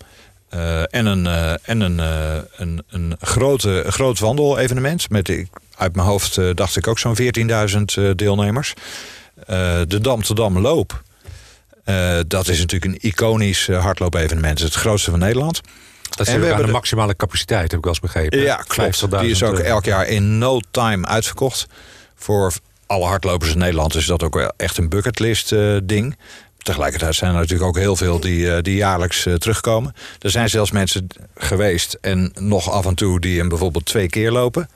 En 0.89 1.05
een, 1.05 1.27
en 1.63 1.81
een, 1.81 1.99
een, 2.55 2.83
een, 2.89 3.15
grote, 3.19 3.83
groot 3.87 4.19
wandelevenement. 4.19 5.09
Met, 5.09 5.45
uit 5.75 5.95
mijn 5.95 6.07
hoofd 6.07 6.39
dacht 6.55 6.75
ik 6.75 6.87
ook 6.87 6.99
zo'n 6.99 7.17
14.000 7.21 8.15
deelnemers. 8.15 8.73
de 9.87 9.99
Dam 10.01 10.23
te 10.23 10.33
Dam 10.33 10.59
loop. 10.59 11.01
Dat 12.27 12.47
is 12.47 12.59
natuurlijk 12.59 12.93
een 12.93 13.09
iconisch 13.09 13.67
hardloopevenement. 13.67 14.59
Het 14.59 14.73
grootste 14.73 15.09
van 15.09 15.19
Nederland. 15.19 15.61
Dat 16.09 16.27
is 16.27 16.33
en 16.33 16.39
we 16.39 16.45
hebben 16.45 16.65
de 16.65 16.71
maximale 16.71 17.15
capaciteit, 17.15 17.71
heb 17.71 17.77
ik 17.77 17.83
wel 17.83 17.93
eens 17.93 18.01
begrepen. 18.01 18.39
Ja, 18.39 18.55
klopt. 18.55 19.19
Die 19.19 19.29
is 19.29 19.43
ook 19.43 19.59
elk 19.59 19.85
jaar 19.85 20.07
in 20.07 20.37
no 20.37 20.59
time 20.71 21.07
uitverkocht. 21.07 21.67
Voor 22.15 22.53
alle 22.85 23.05
hardlopers 23.05 23.51
in 23.51 23.57
Nederland 23.57 23.95
is 23.95 24.05
dat 24.05 24.23
ook 24.23 24.33
wel 24.33 24.51
echt 24.57 24.77
een 24.77 24.89
bucketlist 24.89 25.51
uh, 25.51 25.77
ding. 25.83 26.17
Tegelijkertijd 26.57 27.15
zijn 27.15 27.33
er 27.33 27.39
natuurlijk 27.39 27.69
ook 27.69 27.77
heel 27.77 27.95
veel 27.95 28.19
die, 28.19 28.39
uh, 28.39 28.57
die 28.61 28.75
jaarlijks 28.75 29.25
uh, 29.25 29.33
terugkomen. 29.33 29.95
Er 30.19 30.29
zijn 30.29 30.49
zelfs 30.49 30.71
mensen 30.71 31.07
geweest 31.35 31.97
en 32.01 32.31
nog 32.35 32.69
af 32.69 32.85
en 32.85 32.95
toe 32.95 33.19
die 33.19 33.37
hem 33.39 33.49
bijvoorbeeld 33.49 33.85
twee 33.85 34.09
keer 34.09 34.31
lopen. 34.31 34.69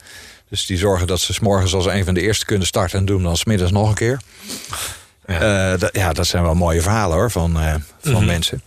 Dus 0.49 0.65
die 0.65 0.77
zorgen 0.77 1.07
dat 1.07 1.19
ze 1.19 1.33
s 1.33 1.39
morgens 1.39 1.73
als 1.73 1.85
een 1.85 2.05
van 2.05 2.13
de 2.13 2.21
eerste 2.21 2.45
kunnen 2.45 2.67
starten 2.67 2.99
en 2.99 3.05
doen 3.05 3.23
dan 3.23 3.38
smiddags 3.38 3.71
nog 3.71 3.89
een 3.89 3.95
keer. 3.95 4.21
Ja, 5.39 5.77
ja 5.91 6.13
dat 6.13 6.27
zijn 6.27 6.43
wel 6.43 6.55
mooie 6.55 6.81
verhalen 6.81 7.17
hoor 7.17 7.31
van, 7.31 7.51
van 7.53 7.81
mm 8.11 8.17
-hmm. 8.17 8.25
mensen. 8.25 8.61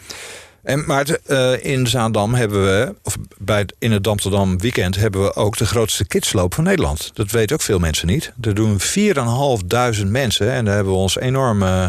En, 0.67 0.85
maar 0.87 1.07
uh, 1.27 1.65
in 1.65 1.87
Zaandam 1.87 2.35
hebben 2.35 2.65
we, 2.65 2.95
of 3.03 3.17
bij 3.39 3.59
het, 3.59 3.75
in 3.79 3.93
het 3.93 4.07
Amsterdam 4.07 4.59
weekend, 4.59 4.97
hebben 4.97 5.23
we 5.23 5.35
ook 5.35 5.57
de 5.57 5.67
grootste 5.67 6.07
kidsloop 6.07 6.55
van 6.55 6.65
Nederland. 6.65 7.11
Dat 7.15 7.31
weten 7.31 7.57
ook 7.57 7.63
veel 7.63 7.79
mensen 7.79 8.07
niet. 8.07 8.33
Er 8.41 8.55
doen 8.55 8.81
4.500 8.81 10.07
mensen 10.07 10.53
en 10.53 10.65
daar 10.65 10.75
hebben 10.75 10.93
we 10.93 10.99
ons 10.99 11.19
enorm 11.19 11.63
uh, 11.63 11.87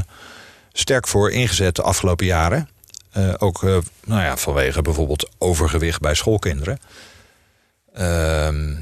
sterk 0.71 1.07
voor 1.07 1.31
ingezet 1.31 1.75
de 1.75 1.81
afgelopen 1.81 2.25
jaren. 2.25 2.69
Uh, 3.17 3.33
ook 3.37 3.61
nou 4.05 4.21
ja, 4.21 4.37
vanwege 4.37 4.81
bijvoorbeeld 4.81 5.29
overgewicht 5.37 5.99
bij 6.01 6.13
schoolkinderen. 6.13 6.79
Ehm, 7.93 8.75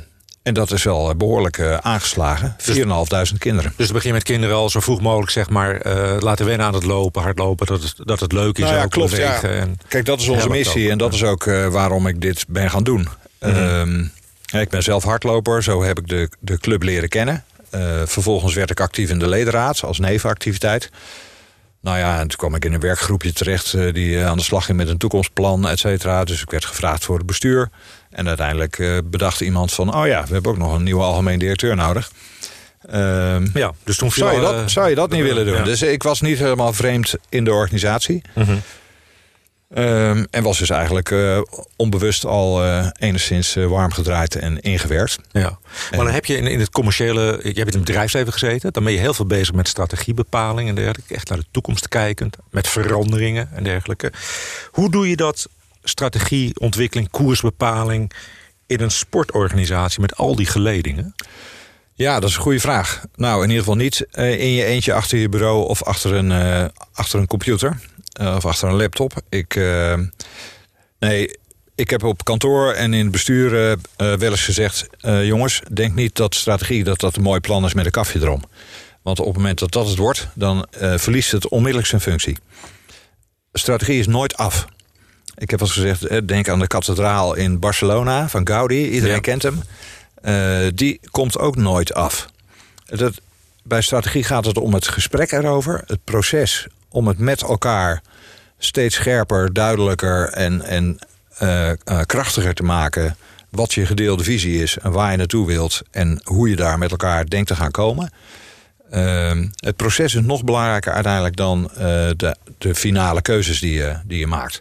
en 0.46 0.54
dat 0.54 0.72
is 0.72 0.84
wel 0.84 1.16
behoorlijk 1.16 1.58
uh, 1.58 1.78
aangeslagen. 1.78 2.56
4.500 2.60 2.64
dus, 3.08 3.34
kinderen. 3.38 3.74
Dus 3.76 3.92
begin 3.92 4.14
met 4.14 4.24
kinderen 4.24 4.56
al 4.56 4.70
zo 4.70 4.80
vroeg 4.80 5.02
mogelijk 5.02 5.32
zeg 5.32 5.50
maar, 5.50 5.86
uh, 5.88 6.16
laten 6.20 6.46
wennen 6.46 6.66
aan 6.66 6.74
het 6.74 6.84
lopen, 6.84 7.22
hardlopen. 7.22 7.66
Dat 7.66 7.82
het, 7.84 7.96
dat 7.98 8.20
het 8.20 8.32
leuk 8.32 8.58
is. 8.58 8.64
Nou 8.64 8.76
ja, 8.76 8.84
ook 8.84 8.92
klopt. 8.92 9.16
Ja. 9.16 9.42
En 9.42 9.80
Kijk, 9.88 10.06
dat 10.06 10.20
is 10.20 10.28
onze 10.28 10.50
missie. 10.50 10.90
En 10.90 10.98
dat 10.98 11.14
is 11.14 11.24
ook 11.24 11.46
uh, 11.46 11.68
waarom 11.68 12.08
ik 12.08 12.22
dit 12.22 12.46
ben 12.48 12.70
gaan 12.70 12.84
doen. 12.84 13.08
Mm 13.40 13.52
-hmm. 13.52 14.12
uh, 14.54 14.62
ik 14.62 14.70
ben 14.70 14.84
zelf 14.84 15.04
hardloper. 15.04 15.64
Zo 15.64 15.84
heb 15.84 16.00
ik 16.00 16.08
de, 16.08 16.30
de 16.40 16.58
club 16.58 16.84
leren 16.84 17.10
kennen. 17.10 17.44
vervolgens 18.06 18.54
werd 18.54 18.70
ik 18.70 18.80
actief 18.80 19.10
in 19.10 19.20
de 19.20 19.28
ledenraad 19.28 19.84
als 19.84 20.00
nevenactiviteit. 20.00 20.90
Nou 21.86 21.98
ja, 21.98 22.20
en 22.20 22.28
toen 22.28 22.38
kwam 22.38 22.56
ik 22.56 22.66
in 22.66 22.74
een 22.74 22.80
werkgroepje 22.80 23.34
terecht... 23.34 23.94
die 23.94 24.24
aan 24.24 24.38
de 24.38 24.44
slag 24.44 24.66
ging 24.66 24.78
met 24.78 24.88
een 24.88 24.98
toekomstplan, 24.98 25.68
et 25.68 25.80
cetera. 25.80 26.24
Dus 26.24 26.42
ik 26.42 26.50
werd 26.50 26.66
gevraagd 26.66 27.06
voor 27.06 27.18
het 27.18 27.26
bestuur. 27.26 27.70
En 28.10 28.28
uiteindelijk 28.28 28.78
uh, 28.78 28.98
bedacht 29.06 29.42
iemand 29.42 29.74
van... 29.74 29.96
oh 29.96 30.08
ja, 30.08 30.26
we 30.26 30.34
hebben 30.34 30.52
ook 30.52 30.58
nog 30.58 30.74
een 30.74 30.84
nieuwe 30.84 31.04
algemeen 31.04 31.40
directeur 31.40 31.76
nodig. 31.76 32.12
Um, 32.94 33.52
ja, 33.54 33.72
dus 33.84 33.98
toen 33.98 34.12
zou 34.12 34.34
je 34.34 34.42
dat, 34.42 34.72
zou 34.72 34.90
je 34.90 34.96
dat 34.96 35.10
niet 35.10 35.24
willen 35.24 35.46
doen? 35.46 35.56
Ja. 35.56 35.64
Dus 35.64 35.82
ik 35.82 36.04
was 36.04 36.22
niet 36.22 36.38
helemaal 36.38 36.74
vreemd 36.74 37.14
in 37.30 37.44
de 37.44 37.54
organisatie. 37.54 38.22
Mm 38.34 38.44
-hmm. 38.44 38.62
Um, 39.70 40.28
en 40.30 40.44
was 40.44 40.58
dus 40.58 40.70
eigenlijk 40.70 41.10
uh, 41.10 41.42
onbewust 41.76 42.26
al 42.26 42.66
enigszins 43.00 43.54
warm 43.54 43.92
gedraaid 43.92 44.36
en 44.36 44.60
ingewerkt. 44.60 45.18
Ja. 45.32 45.60
Maar 45.92 46.06
dan 46.06 46.14
heb 46.14 46.26
je 46.26 46.38
in, 46.38 46.48
in 46.48 46.60
het 46.60 46.70
commerciële... 46.70 47.22
Je 47.22 47.44
hebt 47.44 47.58
in 47.58 47.66
het 47.66 47.86
bedrijfsleven 47.86 48.34
gezeten. 48.34 48.74
Dan 48.74 48.84
ben 48.84 48.94
je 48.94 49.00
heel 49.00 49.14
veel 49.14 49.26
bezig 49.26 49.54
met 49.54 49.68
strategiebepaling 49.68 50.70
en 50.70 50.76
dergelijke. 50.76 51.16
Echt 51.16 51.30
naar 51.30 51.38
de 51.38 51.46
toekomst 51.52 51.88
kijkend. 51.88 52.38
Met 52.52 52.68
veranderingen 52.68 53.50
en 53.54 53.64
dergelijke. 53.64 54.12
Hoe 54.72 54.92
doe 54.92 55.10
je 55.10 55.16
dat 55.16 55.48
strategie, 55.84 56.60
ontwikkeling, 56.60 57.10
koersbepaling 57.10 58.12
in 58.66 58.82
een 58.82 58.92
sportorganisatie 58.92 60.02
met 60.02 60.16
al 60.16 60.36
die 60.36 60.46
geledingen? 60.46 61.16
Ja, 61.98 62.20
dat 62.20 62.30
is 62.30 62.36
een 62.36 62.42
goede 62.42 62.60
vraag. 62.60 63.04
Nou, 63.16 63.44
in 63.44 63.50
ieder 63.50 63.64
geval 63.64 63.76
niet 63.76 64.06
uh, 64.14 64.40
in 64.40 64.52
je 64.52 64.64
eentje 64.64 64.94
achter 64.94 65.18
je 65.18 65.30
bureau 65.30 65.68
of 65.68 65.84
achter 65.84 66.14
een, 66.14 66.30
uh, 66.30 66.66
achter 66.94 67.20
een 67.20 67.28
computer 67.28 67.80
uh, 68.22 68.36
of 68.36 68.46
achter 68.46 68.68
een 68.68 68.76
laptop. 68.76 69.14
Ik, 69.30 69.56
nee, 71.00 71.38
ik 71.76 71.90
heb 71.90 72.04
op 72.04 72.24
kantoor 72.24 72.72
en 72.72 72.94
in 72.94 73.04
het 73.04 73.12
bestuur 73.12 73.78
wel 73.98 74.22
eens 74.22 74.46
gezegd: 74.46 74.88
jongens, 75.02 75.62
denk 75.74 75.96
niet 75.96 76.16
dat 76.16 76.36
strategie 76.36 76.84
dat 76.84 77.00
dat 77.00 77.16
een 77.16 77.22
mooi 77.24 77.40
plan 77.40 77.66
is 77.66 77.74
met 77.74 77.86
een 77.86 77.92
kafje 77.92 78.20
erom. 78.20 78.44
Want 79.02 79.20
op 79.20 79.26
het 79.26 79.36
moment 79.36 79.60
dat 79.60 79.72
dat 79.72 79.88
het 79.88 79.98
wordt, 79.98 80.28
dan 80.34 80.68
verliest 80.80 81.32
het 81.32 81.48
onmiddellijk 81.48 81.88
zijn 81.88 82.02
functie. 82.02 82.38
Strategie 83.54 84.00
is 84.00 84.08
nooit 84.08 84.38
af. 84.38 84.66
Ik 85.38 85.52
heb 85.52 85.62
al 85.62 85.68
gezegd, 85.68 86.28
denk 86.28 86.50
aan 86.50 86.60
de 86.60 86.68
kathedraal 86.68 87.34
in 87.34 87.60
Barcelona 87.60 88.30
van 88.30 88.48
Gaudi. 88.48 88.90
Iedereen 88.90 89.22
kent 89.22 89.44
hem. 89.44 89.62
Uh, 90.26 90.68
die 90.74 91.00
komt 91.12 91.38
ook 91.38 91.56
nooit 91.56 91.94
af. 91.94 92.28
Dat, 92.86 93.14
bij 93.64 93.82
strategie 93.82 94.24
gaat 94.24 94.46
het 94.46 94.58
om 94.58 94.74
het 94.74 94.88
gesprek 94.88 95.32
erover, 95.32 95.84
het 95.86 96.04
proces 96.04 96.68
om 96.90 97.08
het 97.08 97.18
met 97.18 97.42
elkaar 97.42 98.02
steeds 98.58 98.96
scherper, 98.96 99.54
duidelijker 99.54 100.30
en, 100.30 100.62
en 100.62 101.00
uh, 101.42 101.70
uh, 101.70 102.02
krachtiger 102.06 102.54
te 102.54 102.64
maken. 102.64 103.18
Wat 103.50 103.74
je 103.74 103.86
gedeelde 103.86 104.24
visie 104.24 104.62
is 104.64 104.78
en 104.78 104.92
waar 104.92 105.12
je 105.12 105.18
naartoe 105.18 105.48
wilt 105.48 105.82
en 105.92 106.22
hoe 106.24 106.50
je 106.50 106.56
daar 106.56 106.78
met 106.78 106.92
elkaar 106.92 107.30
denkt 107.30 107.48
te 107.48 107.56
gaan 107.56 107.72
komen. 107.72 108.12
Ehm, 108.92 109.48
het 109.56 109.76
proces 109.76 110.16
is 110.16 110.22
nog 110.22 110.44
belangrijker 110.44 110.94
uiteindelijk 110.94 111.36
dan 111.36 111.72
de, 112.18 112.36
de 112.58 112.76
finale 112.76 113.22
keuzes 113.22 113.60
die 113.60 113.74
je, 113.74 113.98
die 114.06 114.20
je 114.20 114.28
maakt. 114.28 114.60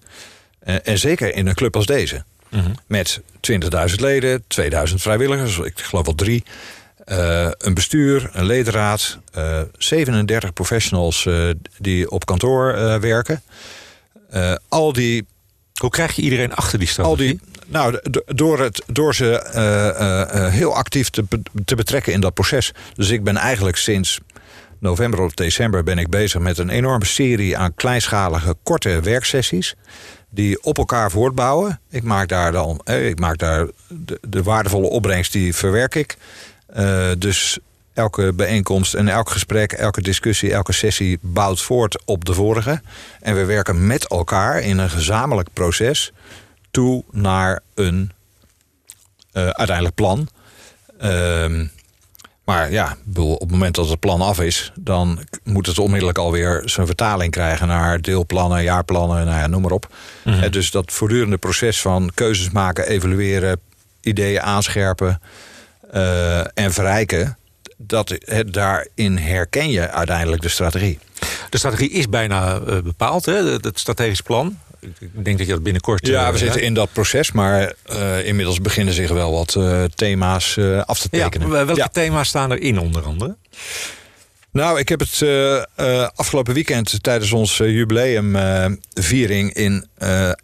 en 0.61 0.99
zeker 0.99 1.35
in 1.35 1.47
een 1.47 1.55
club 1.55 1.77
als 1.77 1.87
deze. 1.87 2.25
Met 2.87 3.21
20.000 3.51 3.95
leden, 3.97 4.45
2000 4.47 5.03
vrijwilligers, 5.03 5.59
ik 5.59 5.81
geloof 5.81 6.05
wel 6.05 6.15
drie. 6.15 6.45
Uh, 7.07 7.49
een 7.59 7.75
bestuur, 7.75 8.31
een 8.33 8.45
ledenraad, 8.45 9.19
uh, 9.37 9.61
eh, 9.61 9.67
37 9.79 10.53
professionals 10.53 11.25
uh, 11.25 11.51
die 11.79 12.11
op 12.11 12.27
kantoor 12.27 13.01
werken. 13.01 13.43
al 14.69 14.93
die. 14.93 15.27
Hoe 15.75 15.91
krijg 15.91 16.17
je 16.17 16.23
iedereen 16.23 16.55
achter 16.55 16.79
die 16.79 16.89
strategie? 16.89 17.31
Al 17.31 17.37
die, 17.37 17.41
nou, 17.67 18.01
door, 18.27 18.61
het, 18.61 18.83
door 18.87 19.15
ze 19.15 20.49
heel 20.53 20.75
actief 20.75 21.11
te, 21.11 21.25
te 21.65 21.75
betrekken 21.75 22.13
in 22.13 22.21
dat 22.21 22.35
proces. 22.35 22.73
Dus 22.95 23.11
ik 23.11 23.25
ben 23.25 23.37
eigenlijk 23.37 23.77
sinds 23.77 24.21
november 24.79 25.21
of 25.21 25.35
december 25.35 25.83
ben 25.83 25.99
ik 25.99 26.09
bezig 26.09 26.41
met 26.41 26.59
een 26.59 26.69
enorme 26.69 27.05
serie 27.05 27.57
aan 27.57 27.75
kleinschalige 27.75 28.57
korte 28.63 29.01
werksessies 29.01 29.75
die 30.35 30.63
op 30.63 30.79
elkaar 30.79 31.11
voortbouwen. 31.11 31.81
Ik 31.91 32.03
maak 32.03 32.29
daar 32.29 32.53
dan 32.53 32.81
ik 32.85 33.19
maak 33.19 33.39
daar 33.39 33.67
de, 33.89 34.19
de 34.29 34.43
waardevolle 34.43 34.89
opbrengst, 34.89 35.33
die 35.33 35.55
verwerk 35.55 35.95
ik. 35.95 36.17
Uh, 36.77 37.11
dus 37.19 37.59
elke 37.93 38.33
bijeenkomst 38.33 38.95
en 38.95 39.09
elk 39.09 39.31
gesprek, 39.31 39.73
elke 39.73 40.03
discussie, 40.03 40.53
elke 40.53 40.73
sessie 40.73 41.19
bouwt 41.21 41.61
voort 41.61 42.03
op 42.05 42.25
de 42.25 42.35
vorige. 42.35 42.81
En 43.21 43.35
we 43.35 43.45
werken 43.45 43.87
met 43.87 44.09
elkaar 44.09 44.61
in 44.61 44.79
een 44.79 44.91
gezamenlijk 44.91 45.49
proces 45.53 46.13
toe 46.71 47.05
naar 47.11 47.61
een 47.75 48.13
uh, 49.33 49.49
uiteindelijk 49.49 49.95
plan. 49.95 50.29
Uh, 51.03 51.69
maar 52.45 52.73
ja, 52.73 52.97
op 53.15 53.41
het 53.41 53.51
moment 53.51 53.75
dat 53.75 53.89
het 53.89 54.01
plan 54.01 54.21
af 54.21 54.41
is, 54.41 54.73
dan 54.75 55.19
moet 55.43 55.67
het 55.67 55.79
onmiddellijk 55.79 56.19
alweer 56.19 56.63
zijn 56.65 56.87
vertaling 56.87 57.33
krijgen 57.33 57.67
naar 57.67 58.01
deelplannen, 58.01 58.63
jaarplannen, 58.63 59.27
nou 59.27 59.39
ja, 59.39 59.47
noem 59.47 59.63
maar 59.63 59.71
op. 59.71 59.89
Mm 60.25 60.51
Dus 60.51 60.71
dat 60.71 60.93
voortdurende 60.93 61.37
proces 61.37 61.81
van 61.81 62.11
keuzes 62.15 62.51
maken, 62.51 62.89
evalueren, 62.89 63.61
ideeën 64.01 64.43
aanscherpen 64.43 65.21
uh, 65.95 66.39
en 66.39 66.73
verrijken, 66.73 67.37
dat, 67.77 68.15
he, 68.25 68.45
daarin 68.45 69.19
herken 69.19 69.71
je 69.71 69.91
uiteindelijk 69.91 70.43
de 70.43 70.49
strategie. 70.49 70.99
De 71.51 71.59
strategie 71.59 71.91
is 71.91 72.09
bijna 72.09 72.59
uh, 72.59 72.79
bepaald, 72.79 73.27
hè? 73.27 73.53
het 73.53 73.79
strategisch 73.79 74.21
plan 74.21 74.59
ik 75.01 75.25
denk 75.25 75.39
dat 75.39 75.47
je 75.47 75.53
dat 75.53 75.63
binnenkort... 75.63 76.07
Ja, 76.07 76.27
we 76.27 76.33
uh, 76.33 76.39
zitten 76.39 76.63
in 76.63 76.75
dat 76.75 76.93
proces, 76.93 77.33
maar 77.33 77.75
uh, 77.93 78.27
inmiddels 78.27 78.61
beginnen 78.61 78.95
zich 78.95 79.11
wel 79.11 79.33
wat 79.33 79.55
uh, 79.55 79.85
thema's 79.95 80.59
af 80.85 81.01
te 81.01 81.09
tekenen. 81.09 81.49
Ja, 81.49 81.65
welke 81.65 81.75
ja. 81.81 81.89
thema's 81.89 82.29
staan 82.29 82.51
er 82.51 82.61
in 82.61 82.79
onder 82.79 83.03
andere? 83.03 83.37
Nou, 84.51 84.79
ik 84.79 84.89
heb 84.89 85.01
het 85.01 85.23
afgelopen 86.15 86.55
weekend 86.55 87.03
tijdens 87.03 87.33
onze 87.33 87.73
jubileumviering 87.73 89.53
in 89.53 89.87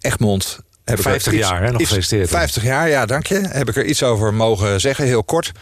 Egmond... 0.00 0.58
Heb 0.84 1.00
50 1.00 1.32
iets, 1.32 1.48
jaar, 1.48 1.62
hè? 1.62 1.70
Nog 1.70 1.80
gefeliciteerd. 1.80 2.28
50 2.28 2.62
jaar, 2.62 2.88
ja, 2.88 3.06
dank 3.06 3.26
je. 3.26 3.40
Heb 3.48 3.68
ik 3.68 3.76
er 3.76 3.84
iets 3.84 4.02
over 4.02 4.34
mogen 4.34 4.80
zeggen, 4.80 5.04
heel 5.04 5.24
kort. 5.24 5.52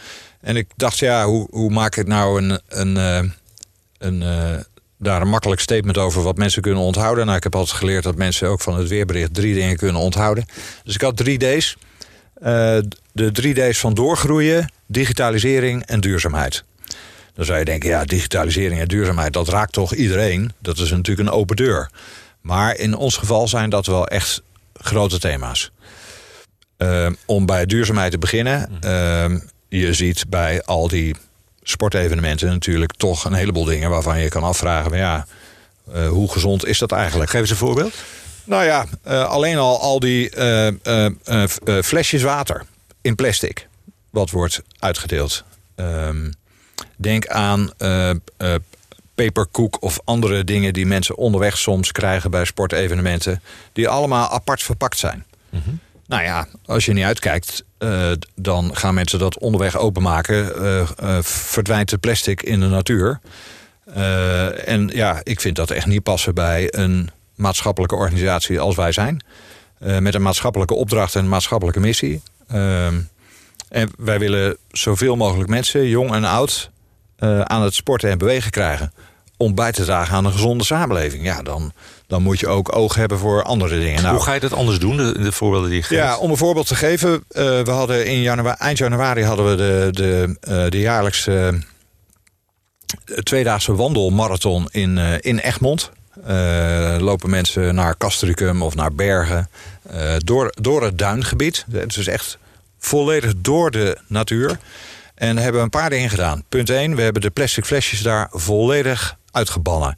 En 0.41 0.55
ik 0.55 0.67
dacht, 0.75 0.97
ja, 0.97 1.25
hoe, 1.25 1.47
hoe 1.51 1.69
maak 1.69 1.95
ik 1.95 2.07
nou 2.07 2.41
een, 2.41 2.59
een, 2.67 2.95
een, 3.97 4.21
daar 4.99 5.21
een 5.21 5.29
makkelijk 5.29 5.61
statement 5.61 5.97
over 5.97 6.21
wat 6.21 6.37
mensen 6.37 6.61
kunnen 6.61 6.83
onthouden. 6.83 7.25
Nou, 7.25 7.37
ik 7.37 7.43
heb 7.43 7.55
altijd 7.55 7.77
geleerd 7.77 8.03
dat 8.03 8.15
mensen 8.15 8.47
ook 8.47 8.61
van 8.61 8.77
het 8.77 8.87
weerbericht 8.87 9.33
drie 9.33 9.53
dingen 9.53 9.77
kunnen 9.77 10.01
onthouden. 10.01 10.45
Dus 10.83 10.95
ik 10.95 11.01
had 11.01 11.17
drie 11.17 11.37
D's. 11.37 11.77
Uh, 12.41 12.45
de 13.11 13.31
drie 13.31 13.53
D's 13.53 13.79
van 13.79 13.93
doorgroeien, 13.93 14.71
digitalisering 14.85 15.85
en 15.85 15.99
duurzaamheid. 15.99 16.63
Dan 17.33 17.45
zou 17.45 17.59
je 17.59 17.65
denken, 17.65 17.89
ja, 17.89 18.05
digitalisering 18.05 18.81
en 18.81 18.87
duurzaamheid, 18.87 19.33
dat 19.33 19.47
raakt 19.47 19.73
toch 19.73 19.93
iedereen? 19.93 20.51
Dat 20.59 20.77
is 20.77 20.91
natuurlijk 20.91 21.27
een 21.27 21.35
open 21.35 21.55
deur. 21.55 21.89
Maar 22.41 22.77
in 22.77 22.95
ons 22.95 23.17
geval 23.17 23.47
zijn 23.47 23.69
dat 23.69 23.85
wel 23.85 24.07
echt 24.07 24.41
grote 24.73 25.19
thema's. 25.19 25.71
Uh, 26.77 27.09
om 27.25 27.45
bij 27.45 27.65
duurzaamheid 27.65 28.11
te 28.11 28.17
beginnen. 28.17 28.69
Uh, 28.85 29.25
je 29.69 29.93
ziet 29.93 30.25
bij 30.29 30.63
al 30.63 30.87
die 30.87 31.15
sportevenementen 31.69 32.47
natuurlijk 32.47 32.93
toch 32.93 33.25
een 33.25 33.33
heleboel 33.33 33.63
dingen 33.63 33.89
waarvan 33.89 34.19
je 34.19 34.29
kan 34.29 34.43
afvragen: 34.43 34.97
ja, 34.97 35.25
uh, 35.93 36.07
hoe 36.07 36.31
gezond 36.31 36.65
is 36.65 36.77
dat 36.77 36.91
eigenlijk? 36.91 37.29
Geef 37.29 37.41
eens 37.41 37.49
een 37.49 37.55
voorbeeld. 37.55 37.93
Nou 38.43 38.63
ja, 38.63 38.85
uh, 39.07 39.25
alleen 39.25 39.57
al 39.57 39.79
al 39.79 39.99
die 39.99 40.35
uh, 40.37 41.47
flesjes 41.81 42.21
water 42.21 42.65
in 43.01 43.15
plastic, 43.15 43.67
wat 44.09 44.29
wordt 44.29 44.61
uitgedeeld. 44.79 45.43
Um, 45.75 46.33
denk 46.95 47.27
aan 47.27 47.71
peperkoek 49.15 49.81
of 49.81 49.99
andere 50.03 50.43
dingen 50.43 50.73
die 50.73 50.85
mensen 50.85 51.15
onderweg 51.15 51.57
soms 51.57 51.91
krijgen 51.91 52.31
bij 52.31 52.45
sportevenementen, 52.45 53.41
die 53.73 53.87
allemaal 53.87 54.29
apart 54.29 54.63
verpakt 54.63 54.97
zijn. 54.97 55.25
Mm 55.49 55.61
-hmm. 55.65 55.79
Nou 56.09 56.23
ja, 56.23 56.47
als 56.65 56.85
je 56.85 56.93
niet 56.93 57.03
uitkijkt, 57.03 57.63
uh, 57.79 58.11
dan 58.35 58.75
gaan 58.75 58.93
mensen 58.93 59.19
dat 59.19 59.39
onderweg 59.39 59.77
openmaken. 59.77 60.61
Uh, 60.61 60.89
uh, 61.03 61.21
verdwijnt 61.21 61.91
het 61.91 61.99
plastic 61.99 62.41
in 62.41 62.59
de 62.59 62.67
natuur. 62.67 63.19
en 64.65 64.87
ja, 64.93 65.19
ik 65.23 65.41
vind 65.41 65.55
dat 65.55 65.71
echt 65.71 65.85
niet 65.85 66.03
passen 66.03 66.35
bij 66.35 66.67
een 66.73 67.09
maatschappelijke 67.35 67.95
organisatie 67.95 68.59
als 68.59 68.75
wij 68.75 68.91
zijn. 68.91 69.23
met 69.79 70.15
een 70.15 70.21
maatschappelijke 70.21 70.73
opdracht 70.73 71.15
en 71.15 71.23
een 71.23 71.29
maatschappelijke 71.29 71.79
missie. 71.79 72.21
Ehm, 72.47 72.99
en 73.69 73.89
wij 73.97 74.19
willen 74.19 74.57
zoveel 74.71 75.15
mogelijk 75.15 75.49
mensen, 75.49 75.87
jong 75.87 76.13
en 76.13 76.23
oud, 76.23 76.71
aan 77.43 77.61
het 77.61 77.73
sporten 77.73 78.09
en 78.09 78.17
bewegen 78.17 78.51
krijgen. 78.51 78.93
Om 79.41 79.55
bij 79.55 79.71
te 79.71 79.83
dragen 79.83 80.15
aan 80.15 80.25
een 80.25 80.31
gezonde 80.31 80.63
samenleving. 80.63 81.23
Ja, 81.23 81.41
dan 81.41 81.73
dan 82.09 82.21
moet 82.21 82.39
je 82.39 82.47
ook 82.47 82.75
oog 82.75 82.95
hebben 82.95 83.17
voor 83.17 83.43
andere 83.43 83.79
dingen. 83.79 84.01
Nou, 84.01 84.15
Hoe 84.15 84.23
ga 84.23 84.33
je 84.33 84.39
dat 84.39 84.53
anders 84.53 84.79
doen, 84.79 84.97
de, 84.97 85.19
de 85.21 85.31
voorbeelden 85.31 85.69
die 85.69 85.77
je 85.77 85.83
geeft? 85.83 86.01
Ja, 86.01 86.17
om 86.17 86.31
een 86.31 86.37
voorbeeld 86.37 86.67
te 86.67 86.75
geven. 86.75 87.11
Uh, 87.11 87.21
we 87.61 87.71
hadden 87.71 88.05
in 88.05 88.21
januari, 88.21 88.55
eind 88.59 88.77
januari 88.77 89.23
hadden 89.23 89.49
we 89.49 89.55
de, 89.55 89.89
de, 89.91 90.37
uh, 90.49 90.69
de 90.69 90.79
jaarlijkse 90.79 91.53
uh, 93.05 93.17
tweedaagse 93.17 93.75
wandelmarathon 93.75 94.67
in, 94.71 94.97
in 95.21 95.39
Egmond. 95.39 95.91
lopen 96.99 97.29
mensen 97.29 97.75
naar 97.75 97.97
Castricum 97.97 98.61
of 98.61 98.75
naar 98.75 98.93
Bergen. 98.93 99.49
door, 100.17 100.53
door 100.61 100.83
het 100.83 100.97
duingebied. 100.97 101.65
Het 101.71 101.97
is 101.97 102.07
echt 102.07 102.37
volledig 102.79 103.33
door 103.37 103.71
de 103.71 103.97
natuur. 104.07 104.59
En 105.15 105.37
hebben 105.37 105.55
we 105.55 105.63
een 105.63 105.69
paar 105.69 105.89
dingen 105.89 106.09
gedaan. 106.09 106.43
Punt 106.49 106.69
1, 106.69 106.95
we 106.95 107.01
hebben 107.01 107.21
de 107.21 107.29
plastic 107.29 107.65
flesjes 107.65 108.01
daar 108.01 108.27
volledig 108.31 109.17
uitgebannen. 109.39 109.97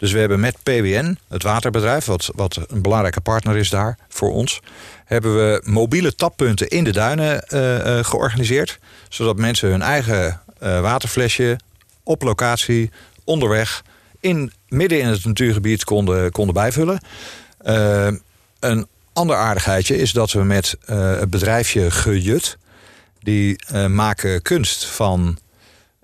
Dus 0.00 0.12
we 0.12 0.18
hebben 0.18 0.40
met 0.40 0.62
PWN, 0.62 1.18
het 1.28 1.42
waterbedrijf, 1.42 2.04
wat, 2.04 2.30
wat 2.34 2.58
een 2.68 2.82
belangrijke 2.82 3.20
partner 3.20 3.56
is 3.56 3.70
daar 3.70 3.98
voor 4.08 4.32
ons, 4.32 4.60
hebben 5.04 5.34
we 5.34 5.62
mobiele 5.64 6.14
tappunten 6.14 6.68
in 6.68 6.84
de 6.84 6.92
duinen 6.92 7.44
uh, 7.48 7.76
uh, 7.76 8.04
georganiseerd. 8.04 8.78
Zodat 9.08 9.36
mensen 9.36 9.70
hun 9.70 9.82
eigen 9.82 10.40
uh, 10.62 10.80
waterflesje 10.80 11.58
op 12.02 12.22
locatie, 12.22 12.90
onderweg, 13.24 13.82
in, 14.20 14.52
midden 14.68 15.00
in 15.00 15.06
het 15.06 15.24
natuurgebied 15.24 15.84
konden, 15.84 16.32
konden 16.32 16.54
bijvullen. 16.54 17.00
een 18.60 18.86
ander 19.12 19.36
aardigheidje 19.36 19.96
is 19.96 20.12
dat 20.12 20.32
we 20.32 20.42
met 20.42 20.76
het 20.84 21.30
bedrijfje 21.30 21.90
Gejut, 21.90 22.58
die 23.22 23.58
maken 23.88 24.42
kunst 24.42 24.84
van 24.84 25.38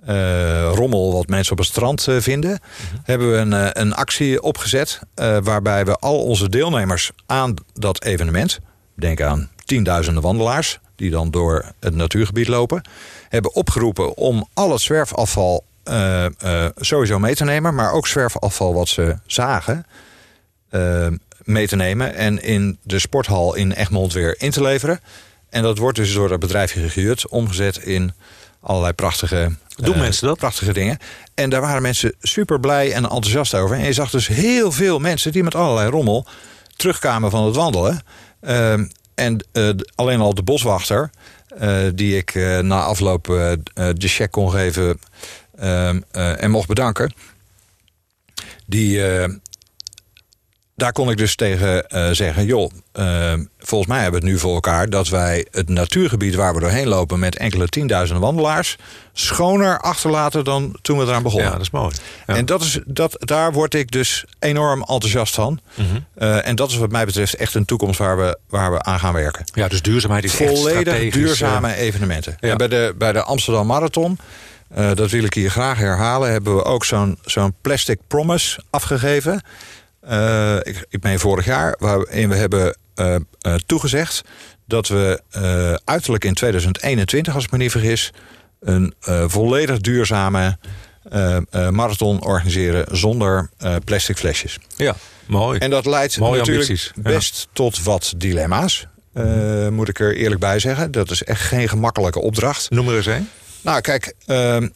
eh, 0.06 0.70
rommel 0.74 1.12
wat 1.12 1.26
mensen 1.26 1.52
op 1.52 1.58
het 1.58 1.66
strand 1.66 2.08
eh, 2.08 2.16
vinden, 2.18 2.58
hebben 3.02 3.30
we 3.30 3.36
een, 3.36 3.52
eh, 3.52 3.68
een 3.72 3.94
actie 3.94 4.42
opgezet 4.42 5.00
waarbij 5.42 5.84
we 5.84 5.96
al 5.96 6.22
onze 6.22 6.48
deelnemers 6.48 7.10
aan 7.26 7.54
dat 7.74 8.04
evenement, 8.04 8.58
denk 8.94 9.20
aan 9.20 9.50
tienduizenden 9.64 10.22
wandelaars 10.22 10.78
die 10.96 11.10
dan 11.10 11.30
door 11.30 11.72
het 11.80 11.94
natuurgebied 11.94 12.48
lopen, 12.48 12.82
hebben 13.28 13.54
opgeroepen 13.54 14.16
om 14.16 14.48
al 14.54 14.72
het 14.72 14.80
zwerfafval 14.80 15.64
sowieso 16.76 17.18
mee 17.18 17.34
te 17.34 17.44
nemen, 17.44 17.74
maar 17.74 17.92
ook 17.92 18.06
zwerfafval 18.06 18.74
wat 18.74 18.88
ze 18.88 19.16
zagen 19.26 19.86
mee 21.44 21.66
te 21.66 21.76
nemen 21.76 22.14
en 22.14 22.42
in 22.42 22.78
de 22.82 22.98
sporthal 22.98 23.54
in 23.54 23.72
Egmond 23.72 24.12
weer 24.12 24.34
in 24.38 24.50
te 24.50 24.62
leveren. 24.62 25.00
En 25.50 25.62
dat 25.62 25.78
wordt 25.78 25.98
dus 25.98 26.12
door 26.12 26.28
dat 26.28 26.40
bedrijfje 26.40 26.88
gehuurd, 26.88 27.28
omgezet 27.28 27.76
in 27.76 28.12
allerlei 28.60 28.92
prachtige, 28.92 29.56
Doen 29.76 29.94
eh, 29.94 30.00
mensen 30.00 30.26
dat? 30.26 30.38
prachtige 30.38 30.72
dingen. 30.72 30.98
En 31.34 31.50
daar 31.50 31.60
waren 31.60 31.82
mensen 31.82 32.14
super 32.20 32.60
blij 32.60 32.92
en 32.92 33.02
enthousiast 33.02 33.54
over. 33.54 33.76
En 33.76 33.84
je 33.84 33.92
zag 33.92 34.10
dus 34.10 34.26
heel 34.26 34.72
veel 34.72 34.98
mensen 34.98 35.32
die 35.32 35.42
met 35.42 35.54
allerlei 35.54 35.90
rommel 35.90 36.26
terugkwamen 36.76 37.30
van 37.30 37.44
het 37.44 37.56
wandelen. 37.56 38.02
Ehm, 38.40 38.84
en 39.14 39.46
eh, 39.52 39.68
alleen 39.94 40.20
al 40.20 40.34
de 40.34 40.42
boswachter, 40.42 41.10
eh, 41.58 41.78
die 41.94 42.16
ik 42.16 42.34
na 42.62 42.82
afloop 42.82 43.24
de 43.24 44.08
check 44.08 44.30
kon 44.30 44.50
geven 44.50 44.98
ehm, 45.58 46.00
eh, 46.10 46.42
en 46.42 46.50
mocht 46.50 46.68
bedanken. 46.68 47.12
Die, 48.66 49.00
daar 50.76 50.92
kon 50.92 51.10
ik 51.10 51.16
dus 51.16 51.34
tegen 51.34 51.88
eh, 51.88 52.10
zeggen: 52.10 52.44
joh, 52.44 52.70
eh, 52.92 53.32
volgens 53.58 53.90
mij 53.90 54.02
hebben 54.02 54.20
we 54.20 54.26
het 54.26 54.34
nu 54.34 54.40
voor 54.40 54.54
elkaar 54.54 54.90
dat 54.90 55.08
wij 55.08 55.46
het 55.50 55.68
natuurgebied 55.68 56.34
waar 56.34 56.54
we 56.54 56.60
doorheen 56.60 56.88
lopen 56.88 57.18
met 57.18 57.36
enkele 57.36 57.68
tienduizenden 57.68 58.24
wandelaars 58.24 58.76
schoner 59.12 59.80
achterlaten 59.80 60.44
dan 60.44 60.76
toen 60.82 60.98
we 60.98 61.04
eraan 61.04 61.22
begonnen. 61.22 61.46
Ja, 61.46 61.52
dat 61.52 61.62
is 61.62 61.70
mooi. 61.70 61.94
Ja. 62.26 62.34
En 62.34 62.46
dat 62.46 62.62
is, 62.62 62.80
dat, 62.84 63.16
daar 63.18 63.52
word 63.52 63.74
ik 63.74 63.90
dus 63.90 64.24
enorm 64.38 64.80
enthousiast 64.80 65.34
van. 65.34 65.60
Mhm. 65.74 65.86
Eh, 66.14 66.46
en 66.46 66.56
dat 66.56 66.70
is 66.70 66.76
wat 66.76 66.90
mij 66.90 67.04
betreft 67.04 67.34
echt 67.34 67.54
een 67.54 67.64
toekomst 67.64 67.98
waar 67.98 68.16
we, 68.16 68.38
waar 68.48 68.72
we 68.72 68.82
aan 68.82 68.98
gaan 68.98 69.14
werken. 69.14 69.44
ja, 69.54 69.68
dus 69.68 69.82
duurzaamheid 69.82 70.24
is 70.24 70.32
Volledig 70.32 71.12
duurzame 71.12 71.72
eh, 71.72 71.80
evenementen. 71.80 72.36
ja. 72.40 72.50
En 72.50 72.56
bij, 72.56 72.68
de, 72.68 72.94
bij 72.98 73.12
de 73.12 73.22
Amsterdam 73.22 73.66
Marathon, 73.66 74.18
dat 74.94 75.10
wil 75.10 75.24
ik 75.24 75.34
hier 75.34 75.50
graag 75.50 75.78
herhalen, 75.78 76.30
hebben 76.30 76.56
we 76.56 76.64
ook 76.64 76.84
zo'n 76.84 77.18
zo'n 77.24 77.54
plastic 77.60 77.98
promise 78.06 78.60
afgegeven. 78.70 79.42
Eh, 80.06 80.56
ik, 80.56 80.86
ik 80.88 81.02
meen 81.02 81.18
vorig 81.18 81.44
jaar, 81.44 81.76
waarin 81.78 82.28
we 82.28 82.34
hebben 82.34 82.76
eh, 82.94 83.14
eh, 83.14 83.54
toegezegd 83.66 84.22
dat 84.66 84.88
we 84.88 85.22
uiterlijk 85.84 86.24
in 86.24 86.34
2021, 86.34 87.34
als 87.34 87.44
ik 87.44 87.50
me 87.50 87.58
niet 87.58 87.70
vergis, 87.70 88.12
een 88.60 88.94
volledig 89.26 89.78
duurzame 89.78 90.58
marathon 91.70 92.24
organiseren 92.24 92.96
zonder 92.96 93.50
plastic 93.84 94.16
flesjes. 94.16 94.58
ja, 94.76 94.96
mooi. 95.26 95.58
En 95.58 95.70
dat 95.70 95.86
leidt 95.86 96.18
natuurlijk 96.18 96.48
ambities, 96.48 96.92
ja. 96.94 97.02
best 97.02 97.48
tot 97.52 97.82
wat 97.82 98.14
dilemma's. 98.16 98.86
moet 99.70 99.88
ik 99.88 100.00
er 100.00 100.16
eerlijk 100.16 100.40
bij 100.40 100.58
zeggen. 100.58 100.90
Dat 100.90 101.10
is 101.10 101.22
echt 101.22 101.40
geen 101.40 101.68
gemakkelijke 101.68 102.20
opdracht. 102.20 102.70
Noem 102.70 102.88
er 102.88 102.96
eens 102.96 103.06
een. 103.06 103.28
Nou, 103.60 103.80
kijk, 103.80 104.14
ehm, 104.26 104.68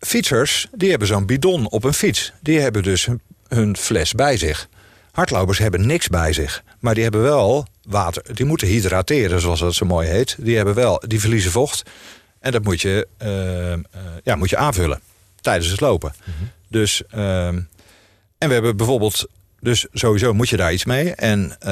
fietsers 0.00 0.68
die 0.72 0.90
hebben 0.90 1.08
zo'n 1.08 1.26
bidon 1.26 1.70
op 1.70 1.84
een 1.84 1.94
fiets. 1.94 2.32
Die 2.42 2.60
hebben 2.60 2.82
dus 2.82 3.08
hun 3.48 3.76
fles 3.76 4.12
bij 4.12 4.36
zich. 4.36 4.68
Hardlopers 5.12 5.58
hebben 5.58 5.86
niks 5.86 6.08
bij 6.08 6.32
zich. 6.32 6.62
Maar 6.80 6.94
die 6.94 7.02
hebben 7.02 7.22
wel 7.22 7.66
water. 7.82 8.34
Die 8.34 8.46
moeten 8.46 8.68
hydrateren, 8.68 9.40
zoals 9.40 9.60
dat 9.60 9.74
zo 9.74 9.86
mooi 9.86 10.08
heet. 10.08 10.36
Die, 10.38 10.56
hebben 10.56 10.74
wel, 10.74 11.02
die 11.06 11.20
verliezen 11.20 11.50
vocht. 11.50 11.82
En 12.40 12.52
dat 12.52 12.64
moet 12.64 12.80
je, 12.80 13.06
ehm, 13.18 13.82
eh, 13.90 14.00
ja, 14.24 14.36
moet 14.36 14.50
je 14.50 14.56
aanvullen 14.56 15.00
tijdens 15.40 15.70
het 15.70 15.80
lopen. 15.80 16.14
Dus, 16.68 17.02
ehm, 17.10 17.60
en 18.38 18.48
we 18.48 18.52
hebben 18.52 18.76
bijvoorbeeld, 18.76 19.26
dus 19.60 19.86
sowieso 19.92 20.32
moet 20.32 20.48
je 20.48 20.56
daar 20.56 20.72
iets 20.72 20.84
mee. 20.84 21.14
En 21.14 21.50
eh, 21.60 21.68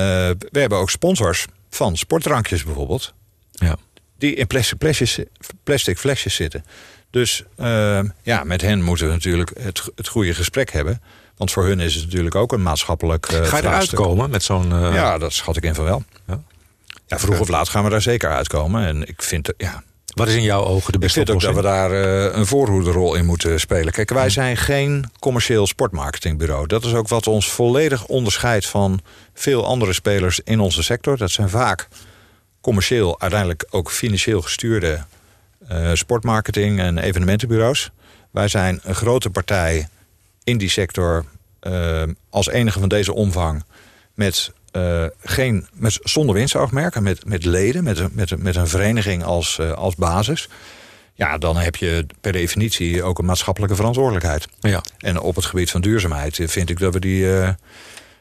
we 0.50 0.58
hebben 0.60 0.78
ook 0.78 0.90
sponsors 0.90 1.46
van 1.70 1.96
sportdrankjes 1.96 2.64
bijvoorbeeld 2.64 3.14
Ja. 3.50 3.76
die 4.18 4.34
in 4.34 4.46
plastic 4.46 4.78
flesjes, 4.78 5.18
plastic 5.64 5.98
flesjes 5.98 6.34
zitten. 6.34 6.64
Dus 7.10 7.42
eh, 7.56 8.00
ja, 8.22 8.44
met 8.44 8.60
hen 8.60 8.82
moeten 8.82 9.06
we 9.06 9.12
natuurlijk 9.12 9.50
het, 9.58 9.82
het 9.94 10.08
goede 10.08 10.34
gesprek 10.34 10.70
hebben. 10.72 11.00
Want 11.36 11.50
voor 11.52 11.64
hun 11.64 11.80
is 11.80 11.94
het 11.94 12.04
natuurlijk 12.04 12.34
ook 12.34 12.52
een 12.52 12.62
maatschappelijk. 12.62 13.26
eh, 13.26 13.44
Ga 13.44 13.56
je 13.56 13.62
eruit 13.62 13.94
komen 13.94 14.30
met 14.30 14.42
zo'n... 14.42 14.72
eh, 14.72 14.94
Ja, 14.94 15.18
dat 15.18 15.32
schat 15.32 15.56
ik 15.56 15.62
in 15.64 15.74
van 15.74 15.84
wel. 15.84 16.02
Ja. 16.26 16.40
Ja, 17.06 17.18
vroeg 17.18 17.40
of 17.40 17.48
laat 17.48 17.68
gaan 17.68 17.84
we 17.84 17.90
daar 17.90 18.02
zeker 18.02 18.30
uitkomen. 18.30 18.86
En 18.86 19.08
ik 19.08 19.22
vind, 19.22 19.52
ja, 19.56 19.82
Wat 20.14 20.28
is 20.28 20.34
in 20.34 20.42
jouw 20.42 20.64
ogen 20.64 20.86
de 20.92 20.98
ik 20.98 21.00
beste 21.00 21.16
vind 21.18 21.30
ook 21.30 21.40
dat 21.40 21.50
we 21.52 21.56
oplossing? 21.58 21.90
daar 21.90 22.30
eh, 22.30 22.36
een 22.38 22.46
voorhoederrol 22.46 23.14
in 23.14 23.24
moeten 23.26 23.60
spelen. 23.60 23.92
Kijk, 23.92 24.10
wij 24.10 24.30
zijn 24.30 24.56
geen 24.56 25.10
commercieel 25.18 25.66
sportmarketingbureau. 25.66 26.66
Dat 26.66 26.84
is 26.84 26.94
ook 26.94 27.08
wat 27.08 27.26
ons 27.26 27.50
volledig 27.50 28.06
onderscheidt 28.06 28.66
van 28.66 29.00
veel 29.34 29.66
andere 29.66 29.92
spelers 29.92 30.40
in 30.44 30.60
onze 30.60 30.82
sector. 30.82 31.16
Dat 31.16 31.30
zijn 31.30 31.48
vaak 31.48 31.88
commercieel, 32.60 33.20
uiteindelijk 33.20 33.66
ook 33.70 33.90
financieel 33.90 34.42
gestuurde 34.42 35.04
sportmarketing 35.92 36.78
en 36.80 36.98
evenementenbureaus. 36.98 37.90
Wij 38.30 38.48
zijn 38.48 38.80
een 38.82 38.94
grote 38.94 39.30
partij 39.30 39.88
in 40.46 40.58
die 40.58 40.68
sector 40.70 41.24
eh, 41.60 42.02
als 42.30 42.48
enige 42.48 42.78
van 42.80 42.88
deze 42.88 43.12
omvang 43.14 43.64
met, 44.14 44.52
eh, 44.70 45.04
geen, 45.24 45.66
met 45.72 45.98
zonder 46.02 46.34
winstoogmerk, 46.34 47.00
met, 47.00 47.24
met 47.24 47.44
leden, 47.44 47.84
met, 47.84 47.98
een- 47.98 48.10
met, 48.12 48.42
met 48.42 48.56
een 48.56 48.68
vereniging 48.68 49.24
als, 49.24 49.58
eh, 49.58 49.72
als 49.72 49.94
basis. 49.94 50.48
Ja, 51.14 51.38
dan 51.38 51.56
heb 51.56 51.76
je 51.76 52.06
per 52.20 52.32
definitie 52.32 53.02
ook 53.02 53.18
een 53.18 53.24
maatschappelijke 53.24 53.76
verantwoordelijkheid. 53.76 54.46
Ja. 54.60 54.82
En 54.98 55.20
op 55.20 55.34
het 55.36 55.44
gebied 55.44 55.70
van 55.70 55.80
duurzaamheid 55.80 56.38
vind 56.44 56.70
ik 56.70 56.78
dat 56.78 56.92
we, 56.92 57.00
die, 57.00 57.26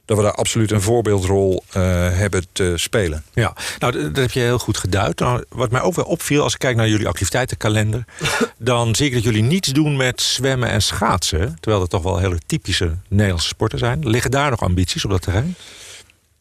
dat 0.05 0.17
we 0.17 0.23
daar 0.23 0.33
absoluut 0.33 0.71
een 0.71 0.81
voorbeeldrol 0.81 1.63
eh, 1.71 1.81
hebben 2.17 2.45
te 2.51 2.73
spelen. 2.75 3.23
Ja, 3.33 3.53
nou, 3.79 4.01
dat 4.01 4.15
heb 4.15 4.31
je 4.31 4.39
heel 4.39 4.59
goed 4.59 4.77
geduid. 4.77 5.19
Nou, 5.19 5.43
wat 5.49 5.71
mij 5.71 5.81
ook 5.81 5.95
wel 5.95 6.05
opviel 6.05 6.43
als 6.43 6.53
ik 6.53 6.59
kijk 6.59 6.75
naar 6.75 6.87
jullie 6.89 7.07
activiteitenkalender, 7.07 8.05
dan 8.57 8.95
zie 8.95 9.05
ik 9.07 9.13
dat 9.13 9.23
jullie 9.23 9.43
niets 9.43 9.67
doen 9.73 9.95
met 9.97 10.21
zwemmen 10.21 10.69
en 10.69 10.81
schaatsen. 10.81 11.57
Terwijl 11.59 11.81
dat 11.81 11.89
toch 11.89 12.03
wel 12.03 12.17
hele 12.19 12.37
typische 12.45 12.95
Nederlandse 13.09 13.47
sporten 13.47 13.79
zijn. 13.79 14.09
Liggen 14.09 14.31
daar 14.31 14.49
nog 14.49 14.61
ambities 14.61 15.05
op 15.05 15.11
dat 15.11 15.21
terrein? 15.21 15.55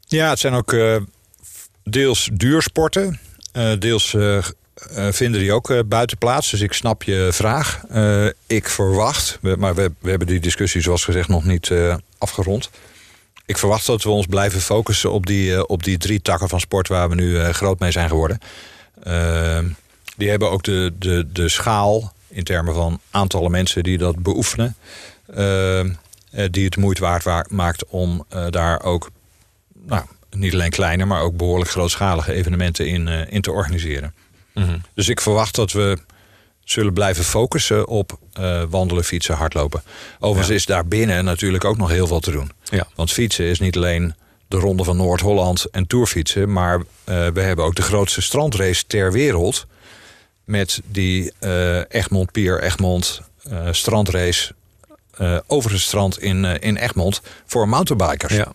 Ja, 0.06 0.28
het 0.30 0.38
zijn 0.38 0.54
ook 0.54 0.72
eh, 0.72 0.96
deels 1.84 2.28
duursporten. 2.32 3.20
Eh, 3.52 3.72
deels 3.78 4.16
vinden 5.10 5.40
die 5.40 5.52
ook 5.52 5.70
eh, 5.70 5.78
buiten 5.86 6.18
plaats. 6.18 6.50
Dus 6.50 6.60
ik 6.60 6.72
snap 6.72 7.02
je 7.02 7.28
vraag. 7.32 7.80
Ik 8.46 8.68
verwacht, 8.68 9.38
we- 9.40 9.56
maar 9.58 9.74
we, 9.74 9.92
we 10.00 10.08
hebben 10.10 10.26
die 10.28 10.40
discussie 10.40 10.80
zoals 10.80 11.04
gezegd 11.04 11.28
nog 11.28 11.44
niet 11.44 11.70
afgerond. 12.18 12.70
Ik 13.46 13.58
verwacht 13.58 13.86
dat 13.86 14.02
we 14.02 14.08
ons 14.10 14.26
blijven 14.26 14.60
focussen 14.60 15.12
op 15.12 15.26
die, 15.26 15.54
eh, 15.54 15.62
op 15.66 15.82
die 15.82 15.98
drie 15.98 16.22
takken 16.22 16.48
van 16.48 16.60
sport 16.60 16.88
waar 16.88 17.08
we 17.08 17.14
nu 17.14 17.38
eh, 17.38 17.48
groot 17.48 17.78
mee 17.78 17.90
zijn 17.90 18.08
geworden. 18.08 18.38
Eh, 19.02 19.58
die 20.16 20.30
hebben 20.30 20.50
ook 20.50 20.62
de, 20.62 20.92
de, 20.98 21.26
de 21.32 21.48
schaal 21.48 22.12
in 22.28 22.44
termen 22.44 22.74
van 22.74 23.00
aantallen 23.10 23.50
mensen 23.50 23.82
die 23.82 23.98
dat 23.98 24.22
beoefenen. 24.22 24.76
eh, 25.34 25.80
eh, 25.80 25.86
die 26.50 26.64
het 26.64 26.76
moeite 26.76 27.00
waard 27.00 27.24
wa- 27.24 27.46
maakt 27.48 27.86
om 27.86 28.26
daar 28.50 28.82
ook 28.82 29.10
nou, 29.86 30.04
niet 30.30 30.52
alleen 30.52 30.70
kleine, 30.70 31.04
maar 31.04 31.20
ook 31.22 31.36
behoorlijk 31.36 31.70
grootschalige 31.70 32.32
evenementen 32.32 32.88
in, 32.88 33.08
in 33.08 33.40
te 33.42 33.50
organiseren. 33.52 34.14
Dus 34.94 35.08
ik 35.08 35.20
verwacht 35.20 35.54
dat 35.54 35.72
we 35.72 35.98
zullen 36.64 36.92
blijven 36.92 37.24
focussen 37.24 37.86
op 37.88 38.18
eh, 38.32 38.62
wandelen, 38.68 39.04
fietsen, 39.04 39.34
hardlopen. 39.34 39.82
Overigens 40.18 40.48
Ja. 40.48 40.54
is 40.54 40.66
daar 40.66 40.86
binnen 40.86 41.24
natuurlijk 41.24 41.64
ook 41.64 41.76
nog 41.76 41.90
heel 41.90 42.06
veel 42.06 42.20
te 42.20 42.30
doen. 42.30 42.50
Ja. 42.64 42.86
Want 42.94 43.12
fietsen 43.12 43.44
is 43.44 43.60
niet 43.60 43.76
alleen 43.76 44.14
de 44.48 44.56
Ronde 44.56 44.84
van 44.84 44.96
Noord-Holland 44.96 45.64
en 45.70 45.86
tourfietsen, 45.86 46.52
maar 46.52 46.74
eh, 47.04 47.26
we 47.26 47.40
hebben 47.40 47.64
ook 47.64 47.74
de 47.74 47.82
grootste 47.82 48.22
strandrace 48.22 48.84
ter 48.86 49.12
wereld. 49.12 49.66
Met 50.44 50.80
die 50.86 51.32
eh, 51.38 51.78
Egmond 51.90 52.32
Pier, 52.32 52.62
Egmond 52.62 53.20
strandrace 53.70 54.54
over 55.46 55.70
het 55.70 55.80
strand 55.80 56.18
in, 56.22 56.44
in 56.44 56.76
Egmond 56.76 57.20
voor 57.46 57.68
mountainbikers. 57.68 58.34
Ja. 58.34 58.52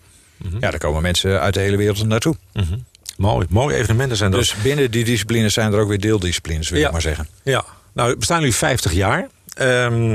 Ja, 0.60 0.70
daar 0.70 0.78
komen 0.78 1.02
mensen 1.02 1.40
uit 1.40 1.54
de 1.54 1.60
hele 1.60 1.76
wereld 1.76 2.06
naartoe. 2.06 2.36
Mhm. 2.52 2.78
Mooi. 3.16 3.46
Mooie 3.50 3.76
evenementen 3.76 4.16
zijn 4.16 4.30
dat. 4.30 4.40
Dus 4.40 4.54
binnen 4.62 4.90
die 4.90 5.04
disciplines 5.04 5.52
zijn 5.54 5.72
er 5.72 5.80
ook 5.80 5.88
weer 5.88 6.00
deeldisciplines, 6.00 6.68
wil 6.70 6.80
Ja. 6.80 6.86
ik 6.86 6.92
maar 6.92 7.00
zeggen. 7.00 7.28
Ja, 7.42 7.64
nou, 7.92 8.14
we 8.18 8.24
staan 8.24 8.42
nu 8.42 8.52
50 8.52 8.92
jaar. 8.92 9.28
Ehm, 9.54 10.12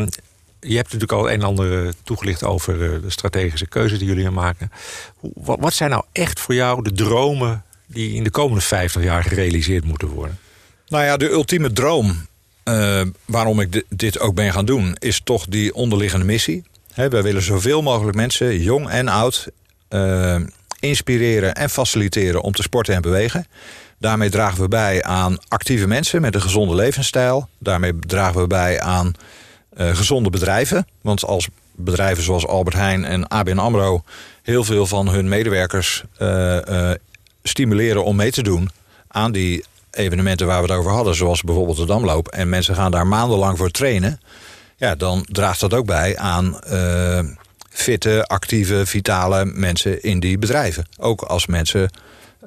je 0.59 0.75
hebt 0.75 0.93
natuurlijk 0.93 1.11
al 1.11 1.27
een 1.31 1.39
en 1.39 1.45
ander 1.47 1.85
eh, 1.85 1.91
toegelicht 2.03 2.43
over 2.43 2.73
eh, 2.93 3.01
de 3.01 3.09
strategische 3.09 3.67
keuzes 3.67 3.99
die 3.99 4.07
jullie 4.07 4.29
maken. 4.29 4.71
Wat, 5.33 5.73
zijn 5.73 5.89
nou 5.89 6.03
echt 6.11 6.39
voor 6.39 6.53
jou 6.55 6.83
de 6.83 6.91
dromen 6.91 7.63
die 7.87 8.13
in 8.15 8.23
de 8.23 8.29
komende 8.29 8.61
50 8.61 9.03
jaar 9.03 9.23
gerealiseerd 9.23 9.85
moeten 9.85 10.07
worden? 10.07 10.39
Nou 10.87 11.03
ja, 11.03 11.17
de 11.17 11.29
ultieme 11.29 11.73
droom 11.73 12.25
eh, 12.63 13.01
waarom 13.25 13.59
ik 13.59 13.71
di- 13.71 13.83
dit 13.89 14.19
ook 14.19 14.35
ben 14.35 14.53
gaan 14.53 14.65
doen, 14.65 14.95
is 14.99 15.21
toch 15.23 15.45
die 15.45 15.73
onderliggende 15.73 16.25
missie. 16.25 16.63
Hè, 16.93 17.09
wij 17.09 17.23
willen 17.23 17.41
zoveel 17.41 17.81
mogelijk 17.81 18.15
mensen, 18.17 18.61
jong 18.61 18.89
en 18.89 19.07
oud, 19.07 19.47
inspireren 20.79 21.55
en 21.55 21.69
faciliteren 21.69 22.41
om 22.41 22.51
te 22.53 22.61
sporten 22.61 22.95
en 22.95 23.01
bewegen. 23.01 23.47
Daarmee 24.05 24.29
dragen 24.29 24.61
we 24.61 24.67
bij 24.67 25.03
aan 25.03 25.37
actieve 25.47 25.87
mensen 25.87 26.21
met 26.21 26.35
een 26.35 26.41
gezonde 26.41 26.75
levensstijl. 26.75 27.49
Daarmee 27.59 27.99
dragen 27.99 28.41
we 28.41 28.47
bij 28.47 28.81
aan 28.81 29.13
gezonde 29.75 30.29
bedrijven. 30.29 30.87
Want 31.01 31.25
als 31.25 31.47
bedrijven 31.71 32.23
zoals 32.23 32.47
Albert 32.47 32.75
Heijn 32.75 33.05
en 33.05 33.27
ABN 33.27 33.57
AMRO... 33.57 34.03
heel 34.43 34.63
veel 34.63 34.85
van 34.85 35.09
hun 35.09 35.27
medewerkers 35.29 36.03
stimuleren 37.43 38.03
om 38.03 38.15
mee 38.15 38.31
te 38.31 38.43
doen... 38.43 38.69
aan 39.07 39.31
die 39.31 39.65
evenementen 39.91 40.47
waar 40.47 40.61
we 40.61 40.67
het 40.67 40.77
over 40.79 40.91
hadden... 40.91 41.15
zoals 41.15 41.41
bijvoorbeeld 41.41 41.77
de 41.77 41.85
Damloop... 41.85 42.27
en 42.27 42.49
mensen 42.49 42.75
gaan 42.75 42.91
daar 42.91 43.07
maandenlang 43.07 43.57
voor 43.57 43.71
trainen... 43.71 44.19
ja, 44.75 44.95
dan 44.95 45.25
draagt 45.31 45.59
dat 45.59 45.73
ook 45.73 45.85
bij 45.85 46.17
aan 46.17 46.59
fitte, 47.69 48.25
actieve, 48.27 48.85
vitale 48.85 49.45
mensen 49.45 50.03
in 50.03 50.19
die 50.19 50.37
bedrijven. 50.37 50.85
Ook 50.97 51.21
als 51.21 51.45
mensen 51.45 51.89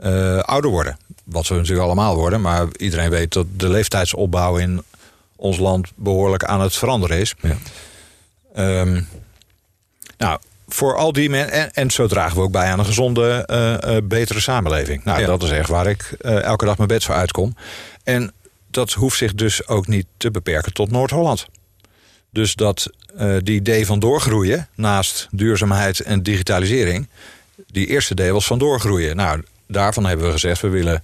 uh, 0.03 0.39
ouder 0.39 0.71
worden. 0.71 0.99
Wat 1.25 1.47
ze 1.47 1.55
natuurlijk 1.55 1.87
allemaal 1.87 2.17
worden. 2.17 2.41
Maar 2.41 2.67
iedereen 2.77 3.11
weet 3.11 3.33
dat 3.33 3.47
de 3.57 3.69
leeftijdsopbouw 3.69 4.57
in 4.57 4.83
ons 5.37 5.59
land 5.59 5.89
behoorlijk 5.95 6.45
aan 6.45 6.61
het 6.61 6.77
veranderen 6.77 7.19
is. 7.19 7.35
Ja. 7.41 8.81
Um, 8.81 9.09
nou, 10.19 10.41
voor 10.69 10.97
al 10.97 11.13
die 11.13 11.31
mensen. 11.31 11.53
En, 11.53 11.73
en, 11.73 11.91
zo 11.91 12.07
dragen 12.07 12.37
we 12.37 12.43
ook 12.43 12.53
bij 12.53 12.71
aan 12.71 12.79
een 12.79 12.85
gezonde, 12.85 13.49
uh, 13.51 13.95
uh, 13.95 14.03
betere 14.05 14.41
samenleving. 14.41 15.05
Nou, 15.05 15.25
dat 15.25 15.43
is 15.43 15.51
echt 15.51 15.69
waar 15.69 15.87
ik 15.87 16.03
elke 16.23 16.65
dag 16.65 16.77
mijn 16.77 16.89
bed 16.89 17.05
voor 17.05 17.15
uitkom. 17.15 17.57
En 18.05 18.33
dat 18.71 18.93
hoeft 18.93 19.17
zich 19.17 19.35
dus 19.35 19.69
ook 19.69 19.87
niet 19.87 20.07
te 20.17 20.31
beperken 20.31 20.73
tot 20.73 20.91
Noord-Holland. 20.91 21.47
Dus 22.31 22.55
dat 22.55 22.91
die 23.43 23.55
idee 23.55 23.87
van 23.87 23.99
doorgroeien, 23.99 24.69
naast 24.75 25.29
duurzaamheid 25.31 26.01
en 26.01 26.23
digitalisering, 26.23 27.09
die 27.67 27.87
eerste 27.87 28.13
idee 28.13 28.33
was 28.33 28.47
van 28.47 28.59
doorgroeien. 28.59 29.17
Nou, 29.17 29.43
daarvan 29.69 30.07
hebben 30.07 30.27
we 30.27 30.33
gezegd, 30.33 30.61
we 30.61 30.69
willen 30.69 31.03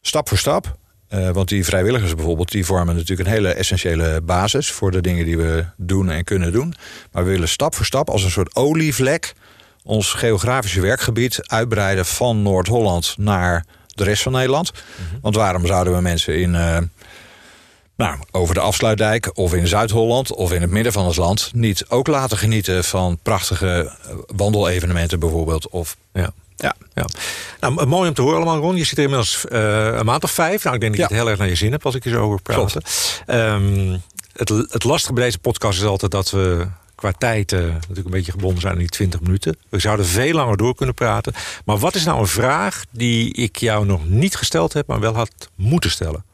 stap 0.00 0.28
voor 0.28 0.38
stap. 0.38 0.78
Uh, 1.14 1.30
want 1.30 1.48
die 1.48 1.64
vrijwilligers 1.64 2.14
bijvoorbeeld, 2.14 2.50
die 2.50 2.64
vormen 2.64 2.94
natuurlijk 2.94 3.28
een 3.28 3.34
hele 3.34 3.52
essentiële 3.52 4.20
basis 4.20 4.70
voor 4.70 4.90
de 4.90 5.00
dingen 5.00 5.24
die 5.24 5.36
we 5.36 5.64
doen 5.76 6.10
en 6.10 6.24
kunnen 6.24 6.52
doen. 6.52 6.74
Maar 7.12 7.24
we 7.24 7.30
willen 7.30 7.48
stap 7.48 7.74
voor 7.74 7.84
stap 7.84 8.10
als 8.10 8.22
een 8.22 8.30
soort 8.30 8.56
olievlek 8.56 9.34
ons 9.84 10.12
geografische 10.12 10.80
werkgebied 10.80 11.48
uitbreiden 11.48 12.06
van 12.06 12.42
Noord-Holland 12.42 13.14
naar 13.18 13.64
de 13.86 14.04
rest 14.04 14.22
van 14.22 14.32
Nederland. 14.32 14.72
Mhm. 14.72 15.20
Want 15.20 15.34
waarom 15.34 15.66
zouden 15.66 15.94
we 15.94 16.00
mensen 16.00 16.40
in 16.40 16.54
uh, 16.54 16.78
nou, 17.96 18.18
over 18.30 18.54
de 18.54 18.60
afsluitdijk 18.60 19.30
of 19.34 19.54
in 19.54 19.66
Zuid-Holland 19.66 20.34
of 20.34 20.52
in 20.52 20.60
het 20.60 20.70
midden 20.70 20.92
van 20.92 21.06
het 21.06 21.16
land 21.16 21.50
niet 21.54 21.84
ook 21.88 22.06
laten 22.06 22.38
genieten 22.38 22.84
van 22.84 23.18
prachtige 23.22 23.92
wandelevenementen 24.36 25.20
bijvoorbeeld. 25.20 25.68
Of, 25.68 25.96
ja. 26.12 26.32
Ja. 26.60 26.74
ja. 26.94 27.04
Nou, 27.60 27.86
mooi 27.86 28.08
om 28.08 28.14
te 28.14 28.22
horen 28.22 28.36
allemaal, 28.36 28.58
Ron. 28.58 28.76
Je 28.76 28.84
zit 28.84 28.98
er 28.98 29.04
inmiddels 29.04 29.44
uh, 29.52 29.84
een 29.84 30.04
maand 30.04 30.24
of 30.24 30.30
vijf. 30.30 30.62
Nou, 30.62 30.74
ik 30.74 30.80
denk 30.80 30.96
dat 30.96 31.00
je 31.00 31.14
het 31.14 31.22
heel 31.22 31.30
erg 31.30 31.38
naar 31.38 31.48
je 31.48 31.54
zin 31.54 31.70
hebt 31.70 31.84
als 31.84 31.94
ik 31.94 32.04
je 32.04 32.10
zo 32.10 32.22
over 32.22 32.42
praat. 32.42 32.76
Um, 33.26 34.02
het, 34.32 34.48
het 34.48 34.84
lastige 34.84 35.12
bij 35.12 35.24
deze 35.24 35.38
podcast 35.38 35.78
is 35.78 35.84
altijd 35.84 36.10
dat 36.10 36.30
we 36.30 36.66
qua 36.94 37.12
tijd 37.12 37.52
uh, 37.52 37.60
natuurlijk 37.60 38.06
een 38.06 38.10
beetje 38.10 38.32
gebonden 38.32 38.60
zijn 38.60 38.72
aan 38.72 38.78
die 38.78 38.88
20 38.88 39.20
minuten. 39.20 39.56
We 39.68 39.78
zouden 39.78 40.06
veel 40.06 40.34
langer 40.34 40.56
door 40.56 40.74
kunnen 40.74 40.94
praten. 40.94 41.32
Maar 41.64 41.78
wat 41.78 41.94
is 41.94 42.04
nou 42.04 42.20
een 42.20 42.26
vraag 42.26 42.84
die 42.90 43.34
ik 43.34 43.56
jou 43.56 43.86
nog 43.86 44.08
niet 44.08 44.36
gesteld 44.36 44.72
heb, 44.72 44.86
maar 44.86 45.00
wel 45.00 45.14
had 45.14 45.50
moeten 45.54 45.90
stellen? 45.90 46.24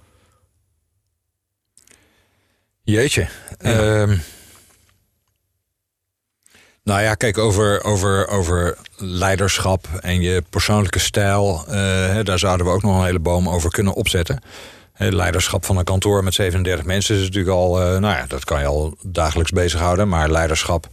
Jeetje. 2.82 3.28
Ehm, 3.58 4.16
nou 6.86 7.02
ja, 7.02 7.14
kijk, 7.14 7.38
over, 7.38 7.84
over, 7.84 8.28
over 8.28 8.76
leiderschap 8.96 9.86
en 10.00 10.20
je 10.20 10.42
persoonlijke 10.50 10.98
stijl... 10.98 11.64
Uh, 11.68 11.74
daar 12.22 12.38
zouden 12.38 12.66
we 12.66 12.72
ook 12.72 12.82
nog 12.82 12.98
een 12.98 13.04
hele 13.04 13.18
boom 13.18 13.48
over 13.48 13.70
kunnen 13.70 13.92
opzetten. 13.92 14.42
Leiderschap 14.96 15.64
van 15.64 15.76
een 15.76 15.84
kantoor 15.84 16.24
met 16.24 16.34
37 16.34 16.84
mensen 16.84 17.16
is 17.16 17.22
natuurlijk 17.22 17.54
al... 17.56 17.80
Uh, 17.80 17.86
nou 17.86 18.16
ja, 18.16 18.24
dat 18.28 18.44
kan 18.44 18.60
je 18.60 18.66
al 18.66 18.96
dagelijks 19.02 19.50
bezighouden. 19.50 20.08
Maar 20.08 20.30
leiderschap 20.30 20.88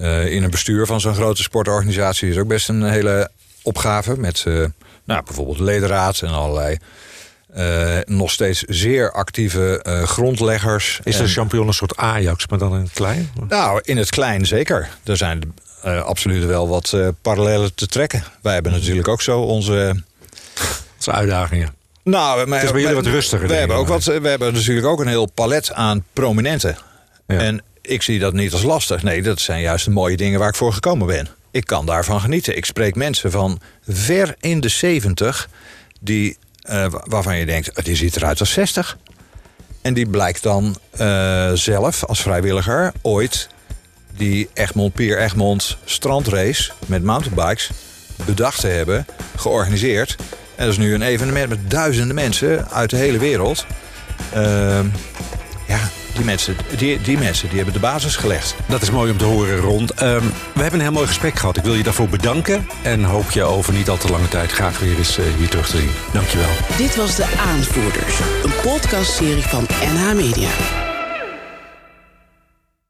uh, 0.00 0.32
in 0.32 0.42
een 0.42 0.50
bestuur 0.50 0.86
van 0.86 1.00
zo'n 1.00 1.14
grote 1.14 1.42
sportorganisatie... 1.42 2.30
is 2.30 2.38
ook 2.38 2.48
best 2.48 2.68
een 2.68 2.82
hele 2.82 3.30
opgave 3.62 4.18
met 4.18 4.44
nou, 5.04 5.22
bijvoorbeeld 5.24 5.58
ledenraad 5.58 6.20
en 6.20 6.30
allerlei 6.30 6.78
uh, 7.56 7.98
nog 8.04 8.30
steeds 8.30 8.62
zeer 8.62 9.12
actieve 9.12 9.84
uh, 9.88 10.02
grondleggers. 10.02 11.00
Is 11.04 11.16
de 11.16 11.26
champignon 11.26 11.66
een 11.66 11.74
soort 11.74 11.96
Ajax, 11.96 12.46
maar 12.46 12.58
dan 12.58 12.74
in 12.74 12.80
het 12.80 12.92
klein? 12.92 13.30
Nou, 13.48 13.80
in 13.84 13.96
het 13.96 14.10
klein 14.10 14.46
zeker. 14.46 14.88
Er 15.04 15.16
zijn 15.16 15.54
uh, 15.84 16.02
absoluut 16.02 16.44
wel 16.44 16.68
wat 16.68 16.96
parallellen 17.22 17.74
te 17.74 17.86
trekken. 17.86 18.24
Wij 18.42 18.54
hebben 18.54 18.72
natuurlijk 18.72 19.08
ook 19.08 19.22
zo 19.22 19.40
onze... 19.40 20.02
onze 20.96 21.12
uitdagingen. 21.12 21.74
Nou, 22.02 22.52
het 22.54 22.62
is 22.62 22.70
bij 22.70 22.80
jullie 22.80 22.96
wat 22.96 23.06
rustiger. 23.06 23.48
We 23.48 23.54
hebben, 23.54 23.76
ook 23.76 23.88
wat, 23.88 24.04
we 24.04 24.28
hebben 24.28 24.52
natuurlijk 24.52 24.86
ook 24.86 25.00
een 25.00 25.06
heel 25.06 25.30
palet 25.30 25.72
aan 25.72 26.04
prominenten. 26.12 26.76
Ja. 27.26 27.38
En 27.38 27.62
ik 27.82 28.02
zie 28.02 28.18
dat 28.18 28.32
niet 28.32 28.52
als 28.52 28.62
lastig. 28.62 29.02
Nee, 29.02 29.22
dat 29.22 29.40
zijn 29.40 29.60
juist 29.60 29.84
de 29.84 29.90
mooie 29.90 30.16
dingen 30.16 30.38
waar 30.38 30.48
ik 30.48 30.54
voor 30.54 30.72
gekomen 30.72 31.06
ben. 31.06 31.28
Ik 31.50 31.66
kan 31.66 31.86
daarvan 31.86 32.20
genieten. 32.20 32.56
Ik 32.56 32.64
spreek 32.64 32.94
mensen 32.94 33.30
van 33.30 33.60
ver 33.88 34.34
in 34.40 34.60
de 34.60 34.68
zeventig... 34.68 35.48
die 36.00 36.36
uh, 36.70 36.86
waarvan 36.90 37.36
je 37.36 37.46
denkt, 37.46 37.84
die 37.84 37.96
ziet 37.96 38.16
eruit 38.16 38.40
als 38.40 38.52
60. 38.52 38.98
En 39.82 39.94
die 39.94 40.06
blijkt 40.06 40.42
dan 40.42 40.76
uh, 41.00 41.52
zelf 41.52 42.04
als 42.04 42.22
vrijwilliger 42.22 42.92
ooit 43.02 43.48
die 44.16 44.48
Egmond 44.54 44.94
Pier 44.94 45.18
Egmond 45.18 45.76
strandrace 45.84 46.72
met 46.86 47.02
mountainbikes 47.02 47.70
bedacht 48.24 48.60
te 48.60 48.66
hebben, 48.66 49.06
georganiseerd. 49.36 50.16
En 50.54 50.64
dat 50.64 50.72
is 50.72 50.78
nu 50.78 50.94
een 50.94 51.02
evenement 51.02 51.48
met 51.48 51.70
duizenden 51.70 52.14
mensen 52.14 52.70
uit 52.70 52.90
de 52.90 52.96
hele 52.96 53.18
wereld. 53.18 53.66
Uh, 54.36 54.80
ja, 55.66 55.80
die 56.16 56.24
mensen, 56.24 56.56
die, 56.76 57.00
die 57.00 57.18
mensen 57.18 57.48
die 57.48 57.56
hebben 57.56 57.74
de 57.74 57.80
basis 57.80 58.16
gelegd. 58.16 58.54
Dat 58.66 58.82
is 58.82 58.90
mooi 58.90 59.10
om 59.10 59.18
te 59.18 59.24
horen, 59.24 59.56
Ron. 59.56 59.80
Um, 59.80 60.32
we 60.54 60.62
hebben 60.62 60.72
een 60.72 60.86
heel 60.86 60.92
mooi 60.92 61.06
gesprek 61.06 61.38
gehad. 61.38 61.56
Ik 61.56 61.62
wil 61.62 61.74
je 61.74 61.82
daarvoor 61.82 62.08
bedanken. 62.08 62.68
En 62.82 63.04
hoop 63.04 63.30
je 63.30 63.42
over 63.42 63.72
niet 63.72 63.88
al 63.88 63.96
te 63.96 64.10
lange 64.10 64.28
tijd 64.28 64.52
graag 64.52 64.78
weer 64.78 64.98
eens 64.98 65.18
uh, 65.18 65.24
hier 65.38 65.48
terug 65.48 65.68
te 65.68 65.76
zien. 65.76 65.90
Dankjewel. 66.12 66.50
Dit 66.76 66.96
was 66.96 67.16
De 67.16 67.26
Aanvoerders. 67.38 68.18
Een 68.44 68.60
podcastserie 68.62 69.42
van 69.42 69.66
NH 69.94 70.14
Media. 70.14 70.85